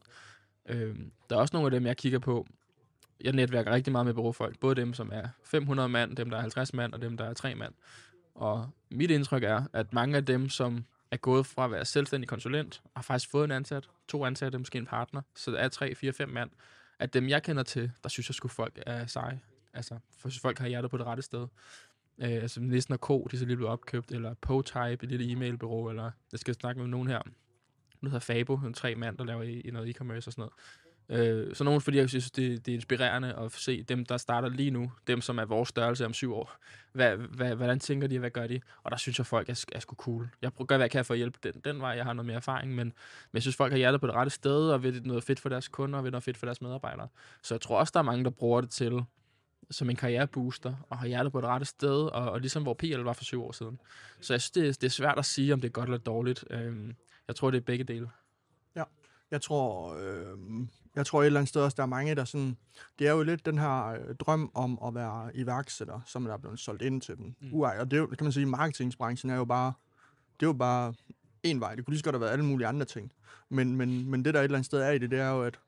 [0.67, 2.47] Øhm, der er også nogle af dem, jeg kigger på.
[3.21, 4.59] Jeg netværker rigtig meget med bureaufolk.
[4.59, 7.35] Både dem, som er 500 mand, dem, der er 50 mand, og dem, der er
[7.35, 7.75] 3 mand.
[8.35, 12.29] Og mit indtryk er, at mange af dem, som er gået fra at være selvstændig
[12.29, 15.95] konsulent, har faktisk fået en ansat, to ansatte, måske en partner, så der er tre,
[15.95, 16.51] fire, fem mand.
[16.99, 19.41] At dem, jeg kender til, der synes jeg sgu folk er seje.
[19.73, 21.47] Altså, for folk har hjertet på det rette sted.
[22.19, 25.33] Øh, altså, Nissen og Co, de er så lige blevet opkøbt, eller PoType, et lille
[25.33, 27.23] e-mailbureau, eller jeg skal snakke med nogen her.
[28.01, 30.53] Nu hedder Fabo, en tre mand, der laver i, i noget e-commerce og sådan noget.
[31.09, 34.49] Øh, så nogen, fordi jeg synes, det, det er inspirerende at se dem, der starter
[34.49, 36.57] lige nu, dem, som er vores størrelse om syv år.
[36.93, 38.61] Hvad, hvad, hvordan tænker de, og hvad gør de?
[38.83, 40.29] Og der synes jeg, folk er, er sgu cool.
[40.43, 41.91] Jeg prøver at hvad jeg kan for at hjælpe den, den vej.
[41.91, 42.93] Jeg har noget mere erfaring, men, men
[43.35, 45.69] jeg synes, folk har hjertet på det rette sted, og ved noget fedt for deres
[45.69, 47.09] kunder, og vil noget fedt for deres medarbejdere.
[47.43, 49.05] Så jeg tror også, der er mange, der bruger det til
[49.71, 53.01] som en karrierebooster, og har hjertet på det rette sted, og, og ligesom hvor PL
[53.01, 53.81] var for syv år siden.
[54.21, 56.45] Så jeg synes, det, det er svært at sige, om det er godt eller dårligt.
[56.51, 56.95] Øhm,
[57.29, 58.11] jeg tror, det er begge dele.
[59.35, 60.39] Jeg tror, øh,
[60.95, 62.57] jeg tror et eller andet sted også, der er mange, der sådan...
[62.99, 66.37] Det er jo lidt den her øh, drøm om at være iværksætter, som der er
[66.39, 67.35] blevet solgt ind til dem.
[67.41, 67.49] Mm.
[67.53, 69.73] Uej, og det er jo, kan man sige, marketingsbranchen er jo bare...
[70.41, 70.95] Det er jo bare
[71.43, 71.75] en vej.
[71.75, 73.13] Det kunne lige så godt have været alle mulige andre ting.
[73.49, 75.43] Men, men, men det, der et eller andet sted er i det, det er jo,
[75.43, 75.61] at,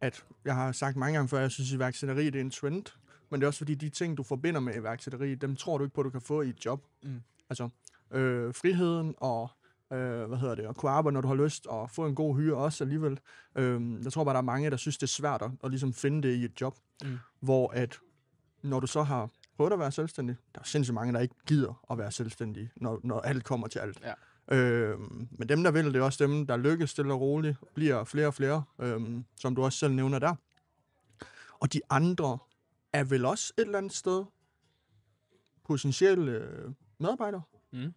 [0.00, 2.84] at jeg har sagt mange gange før, jeg synes, at iværksætteri det er en trend.
[3.30, 5.94] Men det er også fordi, de ting, du forbinder med iværksætteri, dem tror du ikke
[5.94, 6.84] på, du kan få i et job.
[7.02, 7.22] Mm.
[7.50, 7.68] Altså,
[8.10, 9.50] øh, friheden og
[9.92, 12.36] øh, hvad hedder det, at kunne arbejde, når du har lyst, og få en god
[12.36, 13.20] hyre også alligevel.
[13.56, 15.92] Øh, jeg tror bare, der er mange, der synes, det er svært at, at ligesom
[15.92, 17.18] finde det i et job, Mm.
[17.40, 17.98] hvor at,
[18.62, 21.84] når du så har prøvet at være selvstændig, der er sindssygt mange, der ikke gider
[21.90, 24.00] at være selvstændige, når, når alt kommer til alt.
[24.50, 24.56] Ja.
[24.56, 24.98] Øh,
[25.30, 28.26] men dem, der vil, det er også dem, der lykkes stille og roligt, bliver flere
[28.26, 29.00] og flere, øh,
[29.40, 30.34] som du også selv nævner der.
[31.60, 32.38] Og de andre
[32.92, 34.24] er vel også et eller andet sted
[35.64, 37.94] potentielle øh, medarbejdere Mm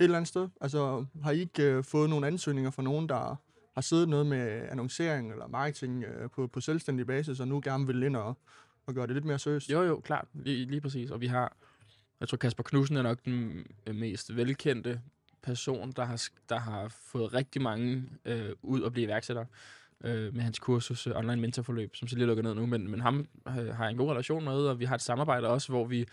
[0.00, 0.48] et eller andet sted?
[0.60, 3.36] Altså, har I ikke øh, fået nogle ansøgninger fra nogen, der
[3.74, 7.86] har siddet noget med annoncering eller marketing øh, på, på selvstændig basis, og nu gerne
[7.86, 8.34] vil ind og,
[8.86, 9.70] og gøre det lidt mere seriøst?
[9.70, 10.28] Jo, jo, klart.
[10.34, 11.10] Lige, lige præcis.
[11.10, 11.56] Og vi har,
[12.20, 15.00] jeg tror Kasper Knudsen er nok den øh, mest velkendte
[15.42, 19.44] person, der har, der har fået rigtig mange øh, ud at blive iværksætter
[20.04, 22.66] øh, med hans kursus øh, online mentorforløb, som så lige lukker ned nu.
[22.66, 25.48] Men, men ham øh, har jeg en god relation med, og vi har et samarbejde
[25.48, 26.06] også, hvor vi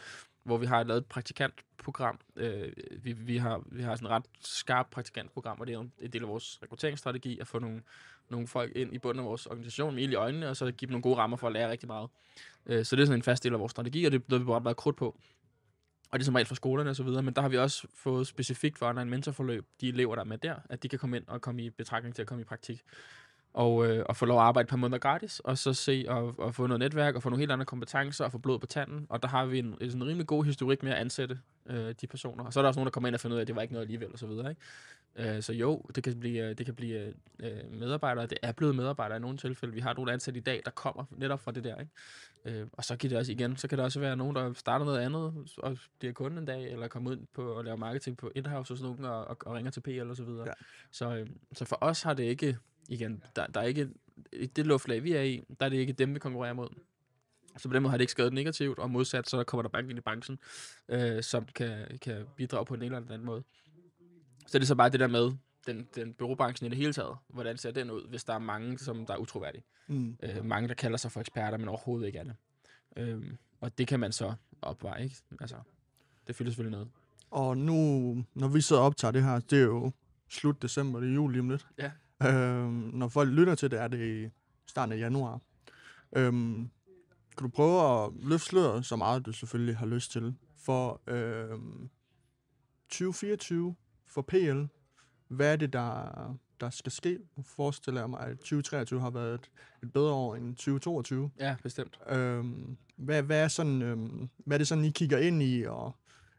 [0.47, 2.19] hvor vi har lavet et praktikantprogram.
[2.35, 2.71] Øh,
[3.03, 6.23] vi, vi, har, vi har sådan et ret skarpt praktikantprogram, og det er en del
[6.23, 7.81] af vores rekrutteringsstrategi at få nogle,
[8.29, 10.87] nogle folk ind i bunden af vores organisation med ild i øjnene, og så give
[10.87, 12.09] dem nogle gode rammer for at lære rigtig meget.
[12.65, 14.41] Øh, så det er sådan en fast del af vores strategi, og det er noget,
[14.41, 15.19] vi bruger meget krudt på.
[16.11, 17.87] Og det er som regel for skolerne og så videre, men der har vi også
[17.95, 21.17] fået specifikt for online mentorforløb, de elever, der er med der, at de kan komme
[21.17, 22.81] ind og komme i betragtning til at komme i praktik.
[23.57, 26.39] Og, øh, og få lov at arbejde et par måneder gratis, og så se og,
[26.39, 29.05] og få noget netværk, og få nogle helt andre kompetencer, og få blod på tanden.
[29.09, 32.43] Og der har vi en, en rimelig god historik med at ansætte øh, de personer.
[32.43, 33.55] Og så er der også nogen, der kommer ind og finder ud af, at det
[33.55, 34.49] var ikke noget alligevel, og så videre.
[34.49, 35.35] Ikke?
[35.35, 38.25] Øh, så jo, det kan blive, øh, det kan blive øh, medarbejdere.
[38.25, 39.73] Det er blevet medarbejdere i nogle tilfælde.
[39.73, 41.75] Vi har nogle ansatte i dag, der kommer netop fra det der.
[41.79, 42.59] Ikke?
[42.59, 44.85] Øh, og så kan det også igen, så kan der også være nogen, der starter
[44.85, 48.31] noget andet, og bliver kunde en dag, eller kommer ud på at lave marketing på
[48.35, 50.45] Inhouse sådan nogen, og, og, og ringer til PL og så videre.
[50.47, 50.53] Ja.
[50.91, 53.89] Så, øh, så for os har det ikke, igen, der, der er ikke,
[54.33, 56.69] i det luftlag, vi er i, der er det ikke dem, vi konkurrerer mod.
[57.57, 59.89] Så på den måde har det ikke skadet negativt, og modsat, så kommer der bank
[59.89, 60.39] ind i branchen,
[60.89, 63.43] øh, som kan, kan bidrage på en eller anden måde.
[64.47, 65.31] Så det er så bare det der med,
[65.67, 67.17] den, den bureaubranchen i det hele taget.
[67.27, 69.63] Hvordan ser den ud, hvis der er mange, som der er utroværdige?
[69.87, 70.17] Mm.
[70.23, 72.35] Øh, mange, der kalder sig for eksperter, men overhovedet ikke er det.
[72.97, 75.15] Øh, og det kan man så opveje, ikke?
[75.39, 75.55] Altså,
[76.27, 76.89] det fylder selvfølgelig noget.
[77.31, 77.75] Og nu,
[78.33, 79.91] når vi og optager det her, det er jo
[80.29, 81.67] slut december, det er jul lige om lidt.
[81.77, 81.91] Ja.
[82.23, 84.29] Øhm, når folk lytter til det, er det i
[84.65, 85.41] starten af januar.
[86.15, 86.69] Øhm,
[87.37, 91.89] kan du prøve at løfte sløret, så meget du selvfølgelig har lyst til, for øhm,
[92.89, 93.75] 2024
[94.07, 94.63] for PL?
[95.27, 97.19] Hvad er det, der, der skal ske?
[97.35, 99.49] Nu forestiller jeg mig, at 2023 har været et,
[99.83, 101.31] et bedre år end 2022.
[101.39, 101.99] Ja, bestemt.
[102.09, 105.63] Øhm, hvad, hvad, er sådan, øhm, hvad er det sådan, I kigger ind i?
[105.63, 105.95] Og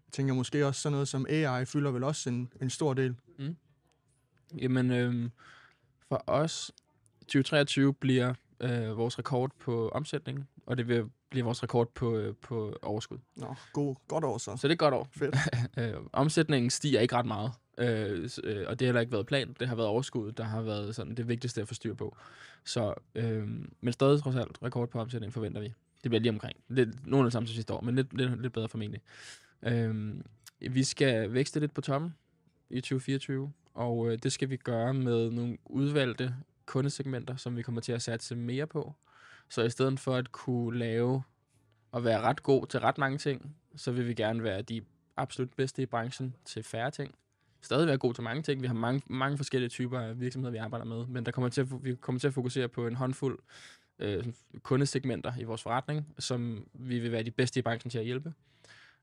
[0.07, 3.17] jeg tænker måske også sådan noget som AI fylder vel også en, en stor del.
[4.59, 5.31] Jamen, øh,
[6.09, 6.73] for os,
[7.21, 12.35] 2023 bliver øh, vores rekord på omsætning, og det vil blive vores rekord på, øh,
[12.43, 13.19] på overskud.
[13.37, 14.57] Nå, god, godt år så.
[14.57, 15.09] Så det er et godt år.
[15.13, 15.37] Fedt.
[15.79, 19.57] øh, omsætningen stiger ikke ret meget, øh, øh, og det har heller ikke været plan.
[19.61, 22.17] Det har været overskud, der har været sådan det vigtigste at få styr på.
[22.65, 23.49] Så, øh,
[23.81, 25.75] men stadig trods alt rekord på omsætning forventer vi.
[26.03, 26.57] Det bliver lige omkring.
[26.69, 29.01] Lidt, nogle af det samme som sidste år, men lidt, lidt, lidt bedre formentlig.
[29.63, 30.15] Øh,
[30.61, 32.15] vi skal vækste lidt på toppen
[32.71, 36.35] i 2024, og øh, det skal vi gøre med nogle udvalgte
[36.67, 38.95] kundesegmenter, som vi kommer til at satse mere på.
[39.49, 41.23] Så i stedet for at kunne lave
[41.93, 44.83] og være ret god til ret mange ting, så vil vi gerne være de
[45.17, 47.15] absolut bedste i branchen til færre ting.
[47.61, 48.63] stadig være god til mange ting.
[48.63, 51.61] Vi har mange, mange forskellige typer af virksomheder, vi arbejder med, men der kommer til
[51.61, 53.39] at, vi kommer til at fokusere på en håndfuld
[53.99, 54.27] øh,
[54.63, 58.33] kundesegmenter i vores forretning, som vi vil være de bedste i branchen til at hjælpe.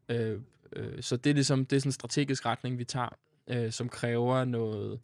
[0.09, 0.39] Øh,
[0.73, 3.09] øh, så det er ligesom det er sådan en strategisk retning, vi tager,
[3.47, 4.99] øh, som kræver noget,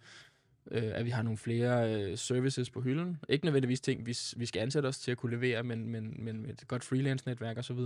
[0.71, 3.17] øh, at vi har nogle flere øh, services på hylden.
[3.29, 6.41] Ikke nødvendigvis ting, vi, vi skal ansætte os til at kunne levere, men, men, men
[6.41, 7.77] med et godt freelance-netværk osv.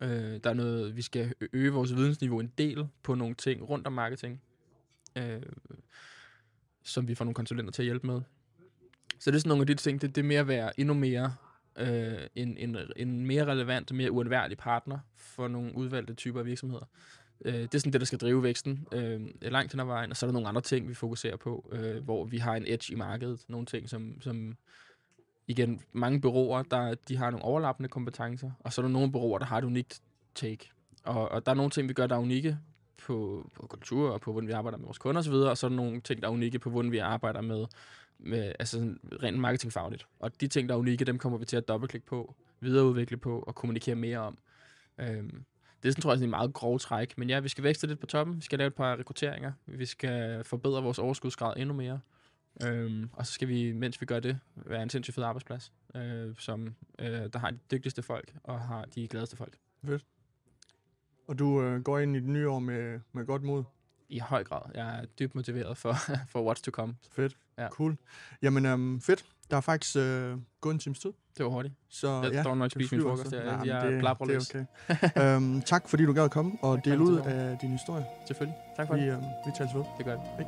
[0.00, 3.86] Øh, der er noget, vi skal øge vores vidensniveau en del på nogle ting rundt
[3.86, 4.42] om marketing,
[5.18, 5.42] øh,
[6.84, 8.20] som vi får nogle konsulenter til at hjælpe med.
[9.18, 10.94] Så det er sådan nogle af de ting, det, det er mere at være endnu
[10.94, 11.34] mere
[11.76, 16.84] øh, en, en, en mere relevant mere uundværlig partner for nogle udvalgte typer af virksomheder.
[17.44, 20.16] Øh, det er sådan det, der skal drive væksten øh, langt hen ad vejen, og
[20.16, 22.92] så er der nogle andre ting, vi fokuserer på, øh, hvor vi har en edge
[22.92, 23.44] i markedet.
[23.48, 24.56] Nogle ting, som, som
[25.46, 29.38] igen, mange bureauer, der, de har nogle overlappende kompetencer, og så er der nogle bureauer,
[29.38, 30.00] der har et unikt
[30.34, 30.70] take.
[31.04, 32.58] Og, og der er nogle ting, vi gør, der er unikke
[33.02, 35.68] på, på kultur og på, hvordan vi arbejder med vores kunder osv., og så er
[35.68, 37.66] der nogle ting, der er unikke på, hvordan vi arbejder med,
[38.18, 40.06] med altså sådan rent marketingfagligt.
[40.18, 43.44] Og de ting, der er unikke, dem kommer vi til at dobbeltklikke på, videreudvikle på
[43.46, 44.38] og kommunikere mere om.
[44.98, 45.44] Øhm,
[45.82, 47.18] det er sådan, tror jeg, sådan en meget grov træk.
[47.18, 48.36] Men ja, vi skal vækste lidt på toppen.
[48.36, 49.52] Vi skal lave et par rekrutteringer.
[49.66, 52.00] Vi skal forbedre vores overskudsgrad endnu mere.
[52.62, 56.34] Øhm, og så skal vi, mens vi gør det, være en sindssygt fed arbejdsplads, øh,
[56.38, 59.56] som øh, der har de dygtigste folk og har de gladeste folk.
[59.84, 60.04] Fedt.
[61.28, 63.64] Og du øh, går ind i det nye år med, med godt mod.
[64.08, 64.62] I høj grad.
[64.74, 65.94] Jeg er dybt motiveret for,
[66.32, 66.96] for what's to come.
[67.12, 67.36] Fedt.
[67.58, 67.68] Ja.
[67.68, 67.96] Cool.
[68.42, 69.24] Jamen, øhm, fedt.
[69.50, 71.10] Der er faktisk øh, gået en times tid.
[71.36, 71.74] Det var hurtigt.
[71.90, 73.30] Så Jeg ja, står nok det spise min frokost.
[73.30, 73.36] så.
[73.36, 74.66] Jeg, Ja, jeg, det, det er
[75.16, 75.36] okay.
[75.36, 78.04] øhm, tak fordi du gad at komme og dele ud af din historie.
[78.26, 78.56] Selvfølgelig.
[78.76, 79.08] Tak for Vi, det.
[79.08, 79.84] øh, vi tales ved.
[79.98, 80.46] Det gør det.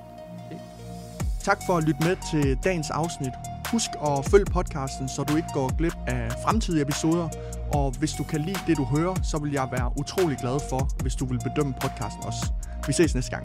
[1.43, 3.33] Tak for at lytte med til dagens afsnit.
[3.73, 7.29] Husk at følge podcasten, så du ikke går glip af fremtidige episoder.
[7.75, 11.03] Og hvis du kan lide det, du hører, så vil jeg være utrolig glad for,
[11.03, 12.53] hvis du vil bedømme podcasten også.
[12.87, 13.45] Vi ses næste gang.